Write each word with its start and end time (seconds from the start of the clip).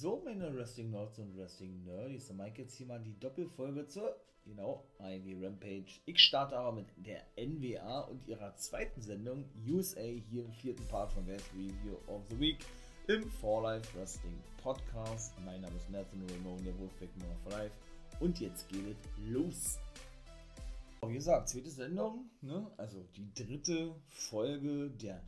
So, 0.00 0.22
meine 0.24 0.56
Wrestling 0.56 0.92
Nerds 0.92 1.18
und 1.18 1.36
Wrestling 1.36 1.82
Nerds, 1.82 2.28
dann 2.28 2.40
jetzt 2.54 2.76
hier 2.76 2.86
mal 2.86 3.00
die 3.00 3.18
Doppelfolge 3.18 3.84
zur, 3.88 4.14
genau, 4.44 4.84
IW 5.00 5.44
Rampage. 5.44 5.98
Ich 6.06 6.20
starte 6.20 6.56
aber 6.56 6.70
mit 6.70 6.86
der 6.98 7.24
NWA 7.36 8.02
und 8.02 8.24
ihrer 8.28 8.54
zweiten 8.54 9.02
Sendung, 9.02 9.46
USA, 9.68 10.00
hier 10.00 10.44
im 10.44 10.52
vierten 10.52 10.86
Part 10.86 11.10
von 11.10 11.26
Best 11.26 11.46
Review 11.52 11.96
of 12.06 12.22
the 12.30 12.38
Week 12.38 12.58
im 13.08 13.28
For 13.28 13.60
Life 13.60 13.98
Wrestling 13.98 14.38
Podcast. 14.62 15.34
Mein 15.44 15.62
Name 15.62 15.74
ist 15.74 15.90
Nathan 15.90 16.24
Ramon, 16.30 16.62
der 16.62 16.78
Wolfpack 16.78 17.10
More 17.18 17.34
for 17.42 17.58
Life. 17.58 17.74
Und 18.20 18.38
jetzt 18.38 18.68
geht 18.68 18.96
es 19.00 19.32
los. 19.32 19.80
Wie 21.04 21.14
gesagt, 21.14 21.48
zweite 21.48 21.70
Sendung, 21.70 22.30
ne? 22.40 22.70
also 22.76 23.04
die 23.16 23.34
dritte 23.34 23.96
Folge 24.06 24.90
der 24.90 25.20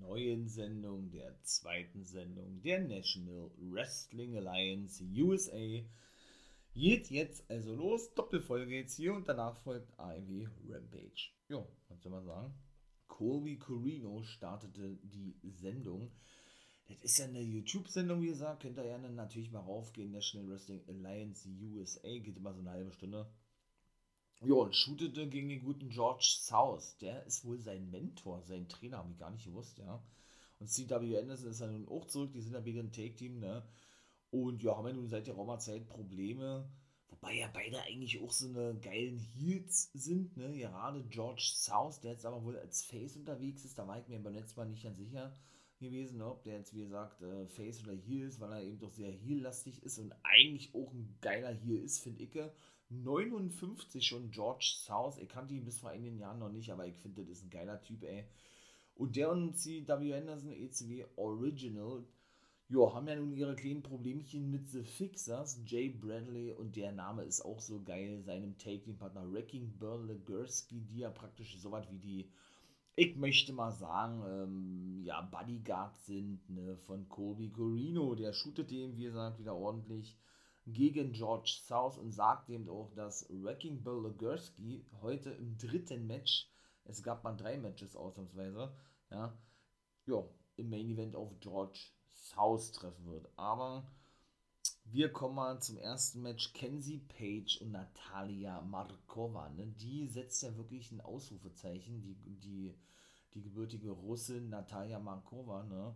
neuen 0.00 0.48
Sendung, 0.48 1.10
der 1.10 1.40
zweiten 1.42 2.04
Sendung 2.04 2.60
der 2.62 2.80
National 2.80 3.50
Wrestling 3.58 4.36
Alliance 4.36 5.04
USA. 5.16 5.82
Geht 6.74 7.10
jetzt 7.10 7.48
also 7.50 7.74
los, 7.74 8.12
Doppelfolge 8.14 8.74
jetzt 8.74 8.96
hier 8.96 9.14
und 9.14 9.28
danach 9.28 9.56
folgt 9.58 9.92
Ivy 9.98 10.48
Rampage. 10.68 11.30
Jo, 11.48 11.66
was 11.88 12.02
soll 12.02 12.12
man 12.12 12.24
sagen? 12.24 12.52
Colby 13.06 13.58
Corino 13.58 14.22
startete 14.22 14.96
die 15.02 15.36
Sendung. 15.52 16.10
Das 16.88 16.98
ist 17.02 17.18
ja 17.18 17.26
eine 17.26 17.40
YouTube-Sendung, 17.40 18.22
wie 18.22 18.28
gesagt. 18.28 18.62
Könnt 18.62 18.76
ihr 18.76 18.84
gerne 18.84 19.10
natürlich 19.10 19.50
mal 19.50 19.60
raufgehen. 19.60 20.10
National 20.10 20.50
Wrestling 20.50 20.82
Alliance 20.88 21.48
USA. 21.48 22.18
Geht 22.18 22.36
immer 22.36 22.52
so 22.52 22.60
eine 22.60 22.70
halbe 22.70 22.92
Stunde. 22.92 23.26
Ja, 24.40 24.54
und 24.54 24.76
shootete 24.76 25.28
gegen 25.28 25.48
den 25.48 25.62
guten 25.62 25.88
George 25.88 26.36
South. 26.40 26.98
Der 26.98 27.24
ist 27.26 27.44
wohl 27.44 27.58
sein 27.58 27.90
Mentor, 27.90 28.42
sein 28.42 28.68
Trainer, 28.68 28.98
habe 28.98 29.10
ich 29.10 29.18
gar 29.18 29.30
nicht 29.30 29.44
gewusst, 29.44 29.78
ja. 29.78 30.02
Und 30.58 30.68
CW 30.68 31.18
Anderson 31.18 31.50
ist 31.50 31.60
ja 31.60 31.66
nun 31.66 31.88
auch 31.88 32.06
zurück, 32.06 32.32
die 32.32 32.40
sind 32.40 32.54
ja 32.54 32.64
wieder 32.64 32.80
ein 32.80 32.92
Take-Team, 32.92 33.38
ne? 33.40 33.66
Und 34.30 34.62
ja, 34.62 34.76
haben 34.76 34.86
ja 34.88 34.92
nun 34.92 35.08
seit 35.08 35.26
der 35.26 35.34
Roma-Zeit 35.34 35.86
Probleme, 35.86 36.68
wobei 37.08 37.34
ja 37.38 37.48
beide 37.52 37.80
eigentlich 37.82 38.20
auch 38.20 38.32
so 38.32 38.48
eine 38.48 38.78
geilen 38.80 39.18
Heels 39.18 39.90
sind, 39.94 40.36
ne? 40.36 40.56
Gerade 40.56 41.04
George 41.04 41.52
South, 41.54 42.00
der 42.00 42.12
jetzt 42.12 42.26
aber 42.26 42.44
wohl 42.44 42.56
als 42.58 42.84
Face 42.84 43.16
unterwegs 43.16 43.64
ist, 43.64 43.78
da 43.78 43.86
war 43.86 43.98
ich 43.98 44.08
mir 44.08 44.18
beim 44.18 44.34
letzten 44.34 44.60
Mal 44.60 44.66
nicht 44.66 44.82
ganz 44.82 44.98
sicher 44.98 45.32
gewesen, 45.80 46.22
ob 46.22 46.42
der 46.44 46.58
jetzt, 46.58 46.74
wie 46.74 46.82
gesagt, 46.82 47.22
äh, 47.22 47.46
Face 47.46 47.82
oder 47.82 47.92
Heel 47.92 48.26
ist, 48.26 48.40
weil 48.40 48.52
er 48.52 48.62
eben 48.62 48.78
doch 48.78 48.92
sehr 48.92 49.10
Heel-lastig 49.10 49.82
ist 49.82 49.98
und 49.98 50.14
eigentlich 50.22 50.74
auch 50.74 50.92
ein 50.92 51.16
geiler 51.20 51.52
Heel 51.52 51.78
ist, 51.78 52.00
finde 52.00 52.24
ich 52.24 52.30
59 53.02 54.06
schon 54.06 54.30
George 54.30 54.74
South. 54.76 55.18
Ich 55.18 55.28
kannte 55.28 55.54
ihn 55.54 55.64
bis 55.64 55.78
vor 55.78 55.90
einigen 55.90 56.18
Jahren 56.18 56.38
noch 56.38 56.50
nicht, 56.50 56.70
aber 56.70 56.86
ich 56.86 56.96
finde, 56.96 57.22
das 57.22 57.30
ist 57.30 57.44
ein 57.44 57.50
geiler 57.50 57.80
Typ, 57.80 58.02
ey. 58.04 58.24
Und 58.94 59.16
der 59.16 59.30
und 59.30 59.56
C.W. 59.56 60.14
Anderson, 60.14 60.52
ECW 60.52 61.04
Original, 61.16 62.04
jo, 62.68 62.94
haben 62.94 63.08
ja 63.08 63.16
nun 63.16 63.32
ihre 63.32 63.56
kleinen 63.56 63.82
Problemchen 63.82 64.50
mit 64.50 64.70
The 64.70 64.84
Fixers, 64.84 65.60
Jay 65.66 65.88
Bradley, 65.88 66.52
und 66.52 66.76
der 66.76 66.92
Name 66.92 67.24
ist 67.24 67.44
auch 67.44 67.60
so 67.60 67.82
geil, 67.82 68.22
seinem 68.22 68.56
Take-Team-Partner 68.56 69.32
Wrecking 69.32 69.78
Burl 69.78 70.06
Legursky, 70.06 70.80
die 70.80 71.00
ja 71.00 71.10
praktisch 71.10 71.58
so 71.58 71.72
was 71.72 71.90
wie 71.90 71.98
die, 71.98 72.30
ich 72.96 73.16
möchte 73.16 73.52
mal 73.52 73.72
sagen, 73.72 74.22
ähm, 74.28 75.02
ja, 75.04 75.20
Bodyguard 75.20 75.96
sind, 76.04 76.48
ne, 76.48 76.76
von 76.86 77.08
Colby 77.08 77.50
Corino. 77.50 78.14
Der 78.14 78.32
shootet 78.32 78.70
dem, 78.70 78.96
wie 78.96 79.04
gesagt, 79.04 79.40
wieder 79.40 79.56
ordentlich 79.56 80.16
gegen 80.66 81.12
George 81.12 81.60
South 81.64 81.98
und 81.98 82.12
sagt 82.12 82.48
eben 82.48 82.68
auch, 82.68 82.90
dass 82.94 83.28
Wrecking 83.28 83.82
Bill 83.82 84.02
Legursky 84.02 84.84
heute 85.02 85.30
im 85.30 85.56
dritten 85.58 86.06
Match, 86.06 86.48
es 86.84 87.02
gab 87.02 87.24
mal 87.24 87.36
drei 87.36 87.58
Matches 87.58 87.96
ausnahmsweise, 87.96 88.74
ja, 89.10 89.36
ja, 90.06 90.24
im 90.56 90.70
Main 90.70 90.90
Event 90.90 91.16
auf 91.16 91.38
George 91.40 91.80
South 92.08 92.72
treffen 92.72 93.06
wird. 93.06 93.28
Aber 93.36 93.86
wir 94.84 95.12
kommen 95.12 95.34
mal 95.34 95.60
zum 95.60 95.78
ersten 95.78 96.22
Match. 96.22 96.52
Kenzie 96.52 96.98
Page 96.98 97.60
und 97.60 97.72
Natalia 97.72 98.60
Markova. 98.60 99.48
Ne? 99.50 99.66
Die 99.66 100.06
setzt 100.06 100.42
ja 100.42 100.56
wirklich 100.56 100.92
ein 100.92 101.00
Ausrufezeichen. 101.00 102.00
Die, 102.02 102.14
die, 102.14 102.74
die 103.34 103.42
gebürtige 103.42 103.90
Russin 103.90 104.50
Natalia 104.50 104.98
Markova. 104.98 105.64
Ne? 105.64 105.94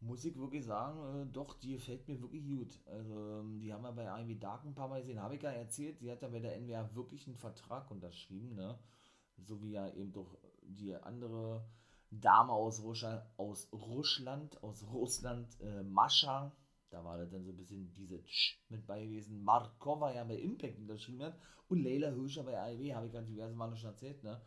Muss 0.00 0.24
ich 0.24 0.36
wirklich 0.38 0.64
sagen, 0.64 1.22
äh, 1.22 1.32
doch, 1.32 1.54
die 1.54 1.72
gefällt 1.72 2.06
mir 2.06 2.20
wirklich 2.20 2.46
gut. 2.46 2.80
Also, 2.86 3.40
ähm, 3.40 3.60
die 3.60 3.72
haben 3.72 3.82
wir 3.82 3.92
bei 3.92 4.22
Ivy 4.22 4.38
Dark 4.38 4.64
ein 4.64 4.74
paar 4.74 4.88
Mal 4.88 5.00
gesehen, 5.00 5.20
habe 5.20 5.36
ich 5.36 5.42
ja 5.42 5.50
erzählt, 5.50 5.98
sie 5.98 6.10
hat 6.10 6.22
ja 6.22 6.28
bei 6.28 6.40
der 6.40 6.56
NWA 6.60 6.94
wirklich 6.94 7.26
einen 7.26 7.36
Vertrag 7.36 7.90
unterschrieben, 7.90 8.54
ne? 8.54 8.78
So 9.38 9.62
wie 9.62 9.72
ja 9.72 9.88
eben 9.90 10.12
doch 10.12 10.36
die 10.62 10.94
andere 10.94 11.64
Dame 12.10 12.52
aus, 12.52 12.82
Russland, 12.82 13.22
aus 13.36 13.68
Russland, 13.72 14.62
aus 14.62 14.84
Russland, 14.92 15.60
äh, 15.60 15.82
Mascha, 15.82 16.52
da 16.90 17.04
war 17.04 17.18
das 17.18 17.30
dann 17.30 17.44
so 17.44 17.50
ein 17.50 17.56
bisschen 17.56 17.92
diese 17.92 18.24
Tsch 18.24 18.58
mit 18.68 18.86
bei 18.86 19.04
gewesen. 19.04 19.42
Markova 19.42 20.12
ja 20.12 20.24
bei 20.24 20.36
Impact 20.36 20.78
unterschrieben 20.78 21.22
hat 21.22 21.38
und 21.68 21.82
Leila 21.82 22.10
Hirscher 22.10 22.44
bei 22.44 22.58
AEW, 22.58 22.94
habe 22.94 23.06
ich 23.06 23.12
gerade 23.12 23.26
diverse 23.26 23.54
Male 23.54 23.76
schon 23.76 23.90
erzählt, 23.90 24.22
ne? 24.22 24.40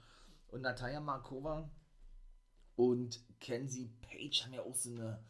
Und 0.47 0.61
Natalia 0.61 0.99
Markova 0.99 1.69
und 2.75 3.23
Kenzie 3.39 3.89
Page 4.01 4.43
haben 4.43 4.53
ja 4.53 4.61
auch 4.61 4.73
so 4.73 4.89
eine 4.91 5.23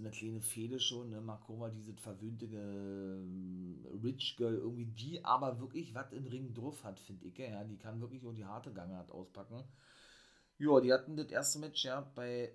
so 0.00 0.06
eine 0.08 0.16
kleine 0.16 0.40
Fehde 0.40 0.80
schon, 0.80 1.10
ne? 1.10 1.20
Markova, 1.20 1.68
diese 1.70 1.92
verwöhnte 1.94 2.46
äh, 2.46 3.96
Rich 4.02 4.36
Girl, 4.36 4.54
irgendwie, 4.54 4.86
die 4.86 5.24
aber 5.24 5.60
wirklich 5.60 5.94
was 5.94 6.12
im 6.12 6.26
Ring 6.26 6.54
drauf 6.54 6.82
hat, 6.84 6.98
finde 7.00 7.26
ich, 7.26 7.36
ja, 7.38 7.62
die 7.64 7.76
kann 7.76 8.00
wirklich 8.00 8.22
nur 8.22 8.34
die 8.34 8.44
harte 8.44 8.72
Gangart 8.72 9.10
auspacken. 9.10 9.62
Ja, 10.58 10.80
die 10.80 10.92
hatten 10.92 11.16
das 11.16 11.30
erste 11.30 11.58
Match 11.58 11.84
ja 11.84 12.00
bei 12.14 12.52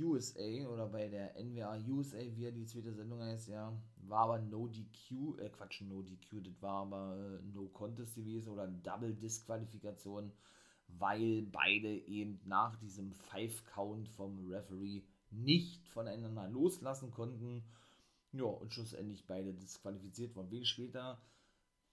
USA 0.00 0.68
oder 0.68 0.86
bei 0.88 1.08
der 1.08 1.36
NWA 1.36 1.78
USA, 1.88 2.18
wie 2.18 2.44
ja 2.44 2.50
die 2.50 2.66
zweite 2.66 2.92
Sendung 2.92 3.20
heißt, 3.22 3.48
ja, 3.48 3.72
war 3.96 4.24
aber 4.24 4.38
No 4.40 4.66
DQ, 4.66 5.38
äh 5.38 5.50
Quatsch, 5.50 5.82
No 5.82 6.02
DQ, 6.02 6.42
das 6.42 6.60
war 6.62 6.82
aber 6.82 7.16
äh, 7.16 7.42
No 7.54 7.68
Contest 7.68 8.16
gewesen 8.16 8.50
oder 8.50 8.66
Double 8.66 9.14
Disqualifikation, 9.14 10.32
weil 10.88 11.42
beide 11.42 11.88
eben 11.88 12.40
nach 12.44 12.76
diesem 12.76 13.12
Five 13.12 13.64
Count 13.66 14.08
vom 14.08 14.48
Referee 14.50 15.02
nicht 15.30 15.86
voneinander 15.88 16.48
loslassen 16.48 17.10
konnten. 17.10 17.64
Ja, 18.32 18.44
und 18.44 18.72
schlussendlich 18.72 19.26
beide 19.26 19.54
disqualifiziert 19.54 20.36
wurden. 20.36 20.50
Wenig 20.50 20.68
später 20.68 21.20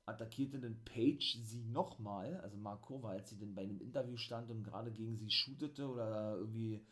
attackierte 0.06 0.60
dann 0.60 0.84
Page 0.86 1.40
sie 1.44 1.64
nochmal, 1.64 2.40
also 2.42 2.58
Markova, 2.58 3.10
als 3.10 3.30
sie 3.30 3.38
dann 3.40 3.56
bei 3.56 3.64
einem 3.64 3.82
Interview 3.82 4.18
stand 4.18 4.52
und 4.52 4.64
gerade 4.64 4.92
gegen 4.92 5.18
sie 5.18 5.32
shootete 5.32 5.88
oder 5.88 6.36
irgendwie, 6.38 6.86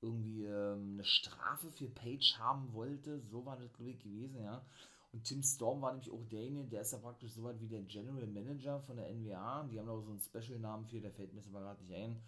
irgendwie 0.00 0.44
ähm, 0.44 0.94
eine 0.94 1.04
Strafe 1.04 1.70
für 1.72 1.88
Page 1.88 2.38
haben 2.38 2.72
wollte. 2.72 3.20
So 3.20 3.44
war 3.44 3.56
das, 3.56 3.72
glaube 3.72 3.90
ich, 3.90 3.98
gewesen, 3.98 4.42
ja. 4.42 4.64
Und 5.12 5.24
Tim 5.24 5.42
Storm 5.42 5.82
war 5.82 5.92
nämlich 5.92 6.10
auch 6.12 6.24
derjenige, 6.26 6.68
der 6.68 6.82
ist 6.82 6.92
ja 6.92 6.98
praktisch 6.98 7.32
so 7.32 7.42
weit 7.42 7.60
wie 7.60 7.66
der 7.66 7.82
General 7.82 8.26
Manager 8.28 8.78
von 8.80 8.96
der 8.96 9.12
NWA. 9.12 9.64
Die 9.64 9.80
haben 9.80 9.88
auch 9.88 10.02
so 10.02 10.10
einen 10.10 10.20
Special-Namen 10.20 10.86
für, 10.86 11.00
der 11.00 11.10
fällt 11.10 11.32
mir 11.32 11.40
jetzt 11.40 11.48
aber 11.48 11.60
gerade 11.60 11.82
nicht 11.82 11.92
ein 11.92 12.22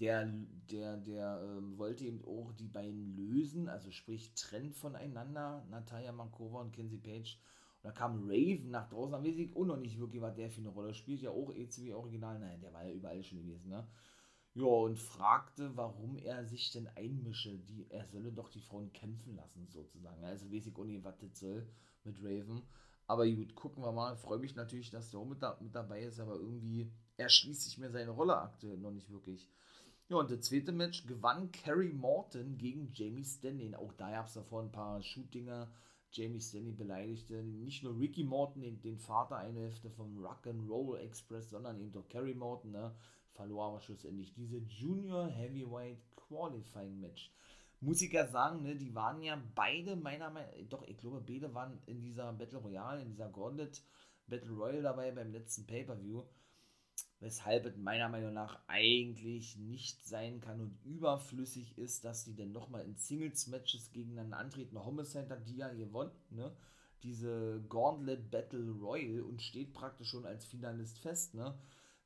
der, 0.00 0.26
der, 0.70 0.96
der 0.96 1.42
ähm, 1.42 1.76
wollte 1.78 2.04
eben 2.04 2.24
auch 2.24 2.52
die 2.52 2.68
beiden 2.68 3.16
lösen, 3.16 3.68
also 3.68 3.90
sprich 3.90 4.32
trennt 4.34 4.74
voneinander, 4.74 5.64
Natalia 5.70 6.12
Mankova 6.12 6.60
und 6.60 6.72
Kenzie 6.72 6.98
Page. 6.98 7.38
Und 7.82 7.88
da 7.88 7.92
kam 7.92 8.24
Raven 8.28 8.70
nach 8.70 8.88
draußen, 8.88 9.12
da 9.12 9.22
weiß 9.22 9.36
ich 9.36 9.56
auch 9.56 9.64
noch 9.64 9.76
nicht 9.76 9.98
wirklich, 9.98 10.22
was 10.22 10.34
der 10.34 10.50
für 10.50 10.60
eine 10.60 10.70
Rolle 10.70 10.94
spielt. 10.94 11.22
Ja, 11.22 11.30
auch 11.30 11.52
ECW 11.52 11.92
Original, 11.92 12.38
nein, 12.38 12.60
der 12.60 12.72
war 12.72 12.84
ja 12.84 12.92
überall 12.92 13.22
schon 13.22 13.38
gewesen, 13.38 13.68
ne? 13.68 13.86
Ja, 14.54 14.64
und 14.64 14.98
fragte, 14.98 15.76
warum 15.76 16.16
er 16.16 16.44
sich 16.44 16.72
denn 16.72 16.88
einmische. 16.96 17.56
Die, 17.58 17.86
er 17.90 18.04
solle 18.06 18.32
doch 18.32 18.48
die 18.48 18.60
Frauen 18.60 18.92
kämpfen 18.92 19.36
lassen, 19.36 19.68
sozusagen. 19.68 20.24
Also 20.24 20.50
weiß 20.50 20.66
ich 20.66 20.76
auch 20.76 20.84
nicht, 20.84 21.04
was 21.04 21.16
das 21.18 21.38
soll 21.38 21.68
mit 22.02 22.18
Raven. 22.20 22.62
Aber 23.06 23.28
gut, 23.28 23.54
gucken 23.54 23.84
wir 23.84 23.92
mal. 23.92 24.16
Freue 24.16 24.38
mich 24.38 24.56
natürlich, 24.56 24.90
dass 24.90 25.10
der 25.10 25.20
auch 25.20 25.26
mit, 25.26 25.42
da, 25.42 25.56
mit 25.60 25.74
dabei 25.74 26.02
ist, 26.02 26.18
aber 26.18 26.34
irgendwie 26.34 26.90
erschließt 27.16 27.62
sich 27.62 27.78
mir 27.78 27.90
seine 27.90 28.10
Rolle 28.10 28.36
aktuell 28.36 28.78
noch 28.78 28.90
nicht 28.90 29.10
wirklich. 29.10 29.48
Ja, 30.10 30.16
und 30.16 30.30
das 30.30 30.40
zweite 30.40 30.72
Match 30.72 31.06
gewann 31.06 31.52
Kerry 31.52 31.92
Morton 31.92 32.56
gegen 32.56 32.90
Jamie 32.94 33.24
Stanley. 33.24 33.74
Auch 33.74 33.92
da 33.92 34.10
gab 34.10 34.26
es 34.26 34.32
davor 34.32 34.62
ein 34.62 34.72
paar 34.72 35.02
Shootinger. 35.02 35.70
Jamie 36.12 36.40
Stanley 36.40 36.72
beleidigte 36.72 37.42
nicht 37.42 37.82
nur 37.82 37.98
Ricky 37.98 38.24
Morton, 38.24 38.62
den, 38.62 38.80
den 38.80 38.98
Vater 38.98 39.36
eine 39.36 39.60
Hälfte 39.60 39.90
vom 39.90 40.16
Rock'n'Roll 40.24 40.96
Express, 40.96 41.50
sondern 41.50 41.78
eben 41.78 41.92
doch 41.92 42.08
Kerry 42.08 42.34
Morton, 42.34 42.70
ne? 42.70 42.94
verlor 43.34 43.66
aber 43.66 43.80
schlussendlich 43.80 44.32
diese 44.32 44.56
Junior 44.56 45.28
Heavyweight 45.28 45.98
Qualifying 46.16 46.98
Match. 47.00 47.30
Muss 47.80 48.00
ich 48.00 48.10
ja 48.10 48.26
sagen, 48.26 48.62
ne, 48.62 48.76
die 48.76 48.94
waren 48.94 49.22
ja 49.22 49.40
beide 49.54 49.94
meiner 49.94 50.30
Meinung 50.30 50.50
nach, 50.50 50.68
doch, 50.70 50.88
ich 50.88 50.96
glaube, 50.96 51.20
beide 51.20 51.54
waren 51.54 51.78
in 51.84 52.00
dieser 52.00 52.32
Battle 52.32 52.58
Royale, 52.58 53.02
in 53.02 53.10
dieser 53.10 53.28
Gauntlet 53.28 53.82
Battle 54.26 54.52
Royale 54.52 54.82
dabei 54.82 55.12
beim 55.12 55.32
letzten 55.32 55.66
Pay-Per-View 55.66 56.22
weshalb 57.20 57.66
es 57.66 57.76
meiner 57.76 58.08
Meinung 58.08 58.32
nach 58.32 58.60
eigentlich 58.68 59.56
nicht 59.56 60.06
sein 60.06 60.40
kann 60.40 60.60
und 60.60 60.78
überflüssig 60.84 61.76
ist, 61.76 62.04
dass 62.04 62.24
die 62.24 62.34
dann 62.34 62.52
nochmal 62.52 62.84
in 62.84 62.96
Singles-Matches 62.96 63.90
gegeneinander 63.92 64.38
antreten. 64.38 64.84
Homicide 64.84 65.28
hat 65.28 65.46
die 65.48 65.56
ja 65.56 65.72
gewonnen, 65.72 66.12
ne? 66.30 66.54
Diese 67.02 67.62
Gauntlet 67.68 68.30
Battle 68.30 68.72
Royal 68.72 69.22
und 69.22 69.40
steht 69.40 69.72
praktisch 69.72 70.08
schon 70.08 70.26
als 70.26 70.44
Finalist 70.44 70.98
fest, 70.98 71.34
ne? 71.34 71.58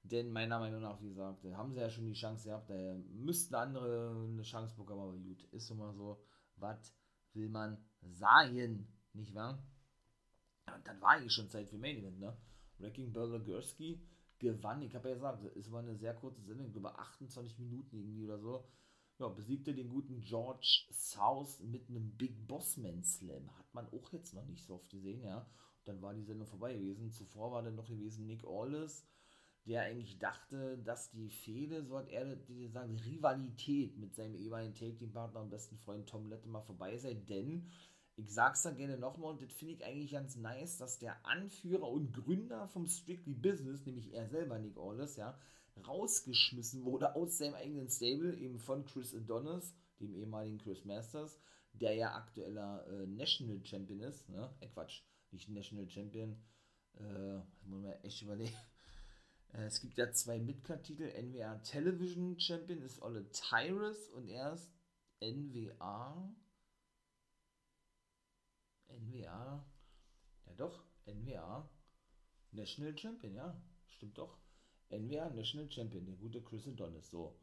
Denn 0.02 0.32
meiner 0.32 0.58
Meinung 0.58 0.82
nach, 0.82 1.00
wie 1.00 1.10
gesagt, 1.10 1.44
haben 1.44 1.72
sie 1.72 1.80
ja 1.80 1.88
schon 1.88 2.06
die 2.06 2.14
Chance 2.14 2.48
gehabt, 2.48 2.70
da 2.70 2.96
müssten 3.12 3.54
andere 3.54 4.28
eine 4.28 4.42
Chance 4.42 4.74
bekommen, 4.76 5.00
aber 5.00 5.16
gut, 5.16 5.44
ist 5.52 5.70
immer 5.70 5.92
so, 5.92 6.20
was 6.56 6.92
will 7.34 7.48
man 7.48 7.78
sagen, 8.00 8.88
nicht 9.12 9.34
wahr? 9.34 9.62
und 10.74 10.86
dann 10.86 11.00
war 11.00 11.10
eigentlich 11.10 11.32
schon 11.32 11.50
Zeit 11.50 11.68
für 11.68 11.76
Main 11.76 11.98
Event, 11.98 12.18
ne? 12.18 12.36
Wrecking 12.78 13.12
Burger 13.12 13.40
Gursky 13.40 14.00
gewann, 14.42 14.82
ich 14.82 14.94
habe 14.94 15.08
ja 15.08 15.14
gesagt, 15.14 15.44
es 15.56 15.72
war 15.72 15.80
eine 15.80 15.96
sehr 15.96 16.14
kurze 16.14 16.42
Sendung, 16.42 16.66
ich 16.66 16.72
glaube 16.72 16.98
28 16.98 17.58
Minuten 17.58 17.96
irgendwie 17.96 18.24
oder 18.24 18.38
so. 18.38 18.64
Ja, 19.18 19.28
besiegte 19.28 19.74
den 19.74 19.88
guten 19.88 20.20
George 20.20 20.86
South 20.90 21.60
mit 21.60 21.88
einem 21.88 22.16
Big 22.16 22.46
Bossman 22.46 23.04
Slam. 23.04 23.56
Hat 23.56 23.72
man 23.72 23.88
auch 23.88 24.12
jetzt 24.12 24.34
noch 24.34 24.46
nicht 24.46 24.64
so 24.64 24.74
oft 24.74 24.90
gesehen, 24.90 25.22
ja. 25.22 25.38
Und 25.38 25.88
dann 25.88 26.02
war 26.02 26.12
die 26.12 26.24
Sendung 26.24 26.46
vorbei 26.46 26.74
gewesen. 26.74 27.10
Zuvor 27.10 27.52
war 27.52 27.62
dann 27.62 27.76
noch 27.76 27.88
gewesen 27.88 28.26
Nick 28.26 28.44
Aldis, 28.44 29.06
der 29.64 29.82
eigentlich 29.82 30.18
dachte, 30.18 30.78
dass 30.78 31.10
die 31.10 31.30
Fehde, 31.30 31.84
so 31.84 31.98
hat 31.98 32.08
er 32.08 32.36
die 32.36 32.68
sagen, 32.68 32.96
Rivalität 32.96 33.96
mit 33.96 34.14
seinem 34.14 34.34
ehemaligen 34.34 34.74
Take-Team-Partner 34.74 35.40
und 35.40 35.50
besten 35.50 35.78
Freund 35.78 36.08
Tom 36.08 36.26
Latimer 36.26 36.62
vorbei 36.62 36.96
sei, 36.98 37.14
denn 37.14 37.70
ich 38.16 38.32
sag's 38.32 38.62
da 38.62 38.70
gerne 38.70 38.98
nochmal 38.98 39.30
und 39.32 39.42
das 39.42 39.52
finde 39.52 39.74
ich 39.74 39.84
eigentlich 39.84 40.12
ganz 40.12 40.36
nice, 40.36 40.76
dass 40.76 40.98
der 40.98 41.24
Anführer 41.24 41.88
und 41.88 42.12
Gründer 42.12 42.68
vom 42.68 42.86
Strictly 42.86 43.34
Business, 43.34 43.84
nämlich 43.86 44.12
er 44.12 44.28
selber, 44.28 44.58
Nick 44.58 44.76
Aldis, 44.76 45.16
ja, 45.16 45.38
rausgeschmissen 45.86 46.84
wurde 46.84 47.14
aus 47.16 47.38
seinem 47.38 47.54
eigenen 47.54 47.88
Stable, 47.88 48.36
eben 48.36 48.58
von 48.58 48.84
Chris 48.84 49.14
Adonis, 49.14 49.74
dem 50.00 50.14
ehemaligen 50.14 50.58
Chris 50.58 50.84
Masters, 50.84 51.40
der 51.72 51.94
ja 51.94 52.14
aktueller 52.14 52.86
äh, 52.88 53.06
National 53.06 53.64
Champion 53.64 54.00
ist, 54.00 54.28
ne? 54.28 54.54
Äh, 54.60 54.68
Quatsch, 54.68 55.02
nicht 55.30 55.48
National 55.48 55.88
Champion, 55.88 56.36
äh, 56.98 57.38
muss 57.64 57.82
man 57.82 57.92
echt 58.02 58.22
überlegen. 58.22 58.54
Äh, 59.54 59.66
es 59.66 59.82
gibt 59.82 59.98
ja 59.98 60.10
zwei 60.10 60.38
Midcard-Titel, 60.38 61.12
NWA 61.12 61.58
Television 61.58 62.40
Champion 62.40 62.80
ist 62.80 63.02
Olle 63.02 63.28
Tyrus 63.32 64.08
und 64.08 64.26
er 64.26 64.54
ist 64.54 64.72
NWA 65.20 66.34
NWA, 69.00 69.64
ja 70.46 70.54
doch, 70.56 70.84
NWA 71.06 71.68
National 72.52 72.96
Champion, 72.96 73.34
ja, 73.34 73.60
stimmt 73.88 74.18
doch. 74.18 74.38
NWA 74.90 75.30
National 75.30 75.70
Champion, 75.70 76.04
der 76.04 76.16
gute 76.16 76.42
Chris 76.42 76.68
Adonis, 76.68 77.10
so. 77.10 77.38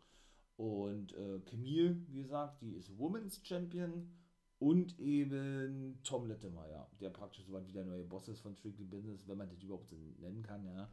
Und 0.55 1.13
äh, 1.13 1.39
Camille, 1.45 2.05
wie 2.09 2.21
gesagt, 2.21 2.61
die 2.61 2.75
ist 2.75 2.97
Women's 2.97 3.39
Champion 3.43 4.11
und 4.59 4.99
eben 4.99 5.99
Tom 6.03 6.29
ja, 6.29 6.91
der 6.99 7.09
praktisch 7.09 7.45
so 7.45 7.67
wieder 7.67 7.85
neue 7.85 8.03
Boss 8.03 8.27
ist 8.27 8.41
von 8.41 8.55
Strictly 8.55 8.85
Business, 8.85 9.25
wenn 9.27 9.37
man 9.37 9.49
das 9.49 9.63
überhaupt 9.63 9.91
nennen 10.19 10.43
kann, 10.43 10.65
ja. 10.65 10.91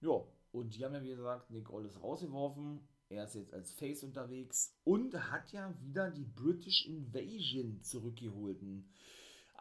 Ja, 0.00 0.22
und 0.52 0.74
die 0.74 0.84
haben 0.84 0.94
ja, 0.94 1.02
wie 1.02 1.08
gesagt, 1.08 1.50
Nick 1.50 1.70
Aldis 1.70 2.00
rausgeworfen. 2.02 2.86
Er 3.08 3.24
ist 3.24 3.34
jetzt 3.34 3.54
als 3.54 3.72
Face 3.72 4.02
unterwegs 4.02 4.76
und 4.84 5.14
hat 5.30 5.52
ja 5.52 5.74
wieder 5.80 6.10
die 6.10 6.24
British 6.24 6.86
Invasion 6.86 7.80
zurückgeholt. 7.80 8.60
Ein 8.60 8.88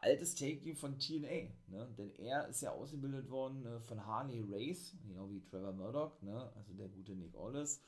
altes 0.05 0.35
Take-Team 0.35 0.75
von 0.75 0.99
TNA, 0.99 1.49
ne? 1.67 1.93
denn 1.97 2.13
er 2.15 2.47
ist 2.47 2.61
ja 2.61 2.71
ausgebildet 2.71 3.29
worden 3.29 3.65
äh, 3.65 3.79
von 3.81 4.05
Harley 4.05 4.45
Race, 4.47 4.95
genau 5.03 5.29
wie 5.31 5.41
Trevor 5.41 5.73
Murdoch, 5.73 6.21
ne? 6.21 6.51
also 6.55 6.73
der 6.73 6.87
gute 6.89 7.15
Nick 7.15 7.35
Aldis. 7.35 7.81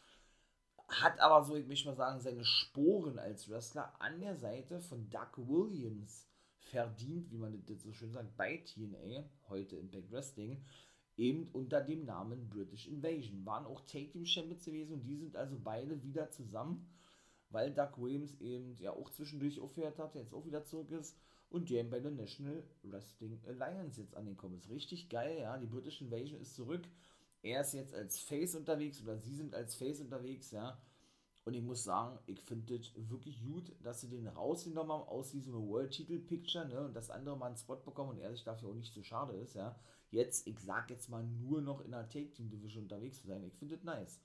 Hat 0.87 1.19
aber 1.19 1.45
so, 1.45 1.55
ich 1.55 1.67
möchte 1.67 1.87
mal 1.87 1.95
sagen, 1.95 2.19
seine 2.19 2.43
Sporen 2.43 3.19
als 3.19 3.47
Wrestler 3.49 3.93
an 4.01 4.19
der 4.19 4.35
Seite 4.35 4.79
von 4.79 5.09
Doug 5.09 5.37
Williams 5.37 6.27
verdient, 6.57 7.29
wie 7.31 7.37
man 7.37 7.63
das 7.65 7.83
so 7.83 7.93
schön 7.93 8.11
sagt, 8.11 8.35
bei 8.35 8.57
TNA, 8.57 9.29
heute 9.49 9.75
Impact 9.75 10.11
Wrestling, 10.11 10.65
eben 11.17 11.49
unter 11.51 11.81
dem 11.81 12.05
Namen 12.05 12.49
British 12.49 12.87
Invasion. 12.87 13.45
Waren 13.45 13.65
auch 13.65 13.81
Take 13.81 14.09
Team 14.09 14.25
Champions 14.25 14.65
gewesen 14.65 14.93
und 14.93 15.03
die 15.03 15.17
sind 15.17 15.35
also 15.35 15.57
beide 15.63 16.01
wieder 16.01 16.31
zusammen, 16.31 16.89
weil 17.49 17.73
Doug 17.73 17.97
Williams 17.97 18.33
eben 18.39 18.75
ja 18.77 18.91
auch 18.91 19.11
zwischendurch 19.11 19.59
aufgehört 19.59 19.99
hat, 19.99 20.15
jetzt 20.15 20.33
auch 20.33 20.45
wieder 20.45 20.63
zurück 20.63 20.89
ist 20.91 21.15
und 21.49 21.69
der 21.69 21.83
bei 21.83 21.99
der 21.99 22.11
National 22.11 22.63
Wrestling 22.83 23.39
Alliance 23.45 24.01
jetzt 24.01 24.15
angekommen 24.15 24.57
ist. 24.57 24.69
Richtig 24.69 25.09
geil, 25.09 25.39
ja. 25.39 25.57
Die 25.57 25.67
British 25.67 26.01
Invasion 26.01 26.41
ist 26.41 26.55
zurück. 26.55 26.87
Er 27.41 27.61
ist 27.61 27.73
jetzt 27.73 27.93
als 27.93 28.19
Face 28.19 28.55
unterwegs 28.55 29.01
oder 29.01 29.17
sie 29.17 29.33
sind 29.33 29.55
als 29.55 29.75
Face 29.75 30.01
unterwegs, 30.01 30.51
ja. 30.51 30.81
Und 31.45 31.53
ich 31.53 31.61
muss 31.61 31.85
sagen, 31.85 32.19
ich 32.25 32.41
finde 32.41 32.75
es 32.75 32.91
wirklich 33.09 33.41
gut, 33.41 33.71
dass 33.81 34.01
sie 34.01 34.09
den 34.09 34.27
rausgenommen 34.27 34.91
haben 34.91 35.07
aus 35.07 35.31
diesem 35.31 35.53
World-Titel-Picture, 35.53 36.67
ne, 36.67 36.81
und 36.81 36.93
das 36.93 37.09
andere 37.09 37.37
mal 37.37 37.45
einen 37.45 37.55
Spot 37.55 37.77
bekommen 37.77 38.09
und 38.09 38.19
er 38.19 38.33
sich 38.33 38.43
dafür 38.43 38.67
auch 38.67 38.75
nicht 38.75 38.93
so 38.93 39.01
schade 39.01 39.31
ist, 39.37 39.55
ja. 39.55 39.79
Jetzt, 40.11 40.45
ich 40.45 40.59
sag 40.59 40.89
jetzt 40.89 41.09
mal, 41.09 41.23
nur 41.23 41.61
noch 41.61 41.79
in 41.79 41.91
der 41.91 42.09
Take-Team-Division 42.09 42.83
unterwegs 42.83 43.21
zu 43.21 43.27
sein. 43.27 43.45
Ich 43.45 43.55
finde 43.55 43.75
es 43.75 43.83
nice. 43.83 44.19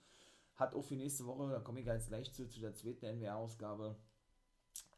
Hat 0.57 0.75
auch 0.75 0.83
für 0.83 0.97
nächste 0.97 1.25
Woche, 1.27 1.49
da 1.49 1.61
komme 1.61 1.79
ich 1.79 1.87
jetzt 1.87 2.09
gleich 2.09 2.33
zu, 2.33 2.49
zu 2.49 2.59
der 2.59 2.75
zweiten 2.75 3.07
NWA-Ausgabe, 3.07 3.95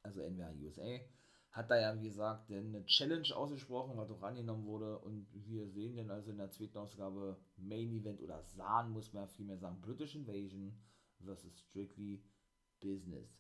also 0.03 0.23
NWA 0.23 0.51
USA, 0.63 1.01
hat 1.55 1.71
da 1.71 1.79
ja, 1.79 1.95
wie 1.95 2.09
gesagt, 2.09 2.51
eine 2.51 2.85
Challenge 2.85 3.29
ausgesprochen, 3.35 3.97
was 3.97 4.11
auch 4.11 4.23
angenommen 4.23 4.67
wurde. 4.67 4.99
Und 4.99 5.29
wir 5.33 5.69
sehen 5.69 5.97
dann 5.97 6.11
also 6.11 6.33
in 6.33 6.39
der 6.39 6.51
zweiten 6.51 6.77
Ausgabe 6.79 7.39
Main 7.57 7.93
Event 7.93 8.21
oder 8.21 8.43
sahen, 8.43 8.91
muss 8.91 9.13
man 9.13 9.23
ja 9.23 9.27
vielmehr 9.29 9.59
sagen, 9.59 9.81
British 9.81 10.17
Invasion 10.17 10.77
versus 11.25 11.57
Strictly 11.61 12.25
Business. 12.81 13.39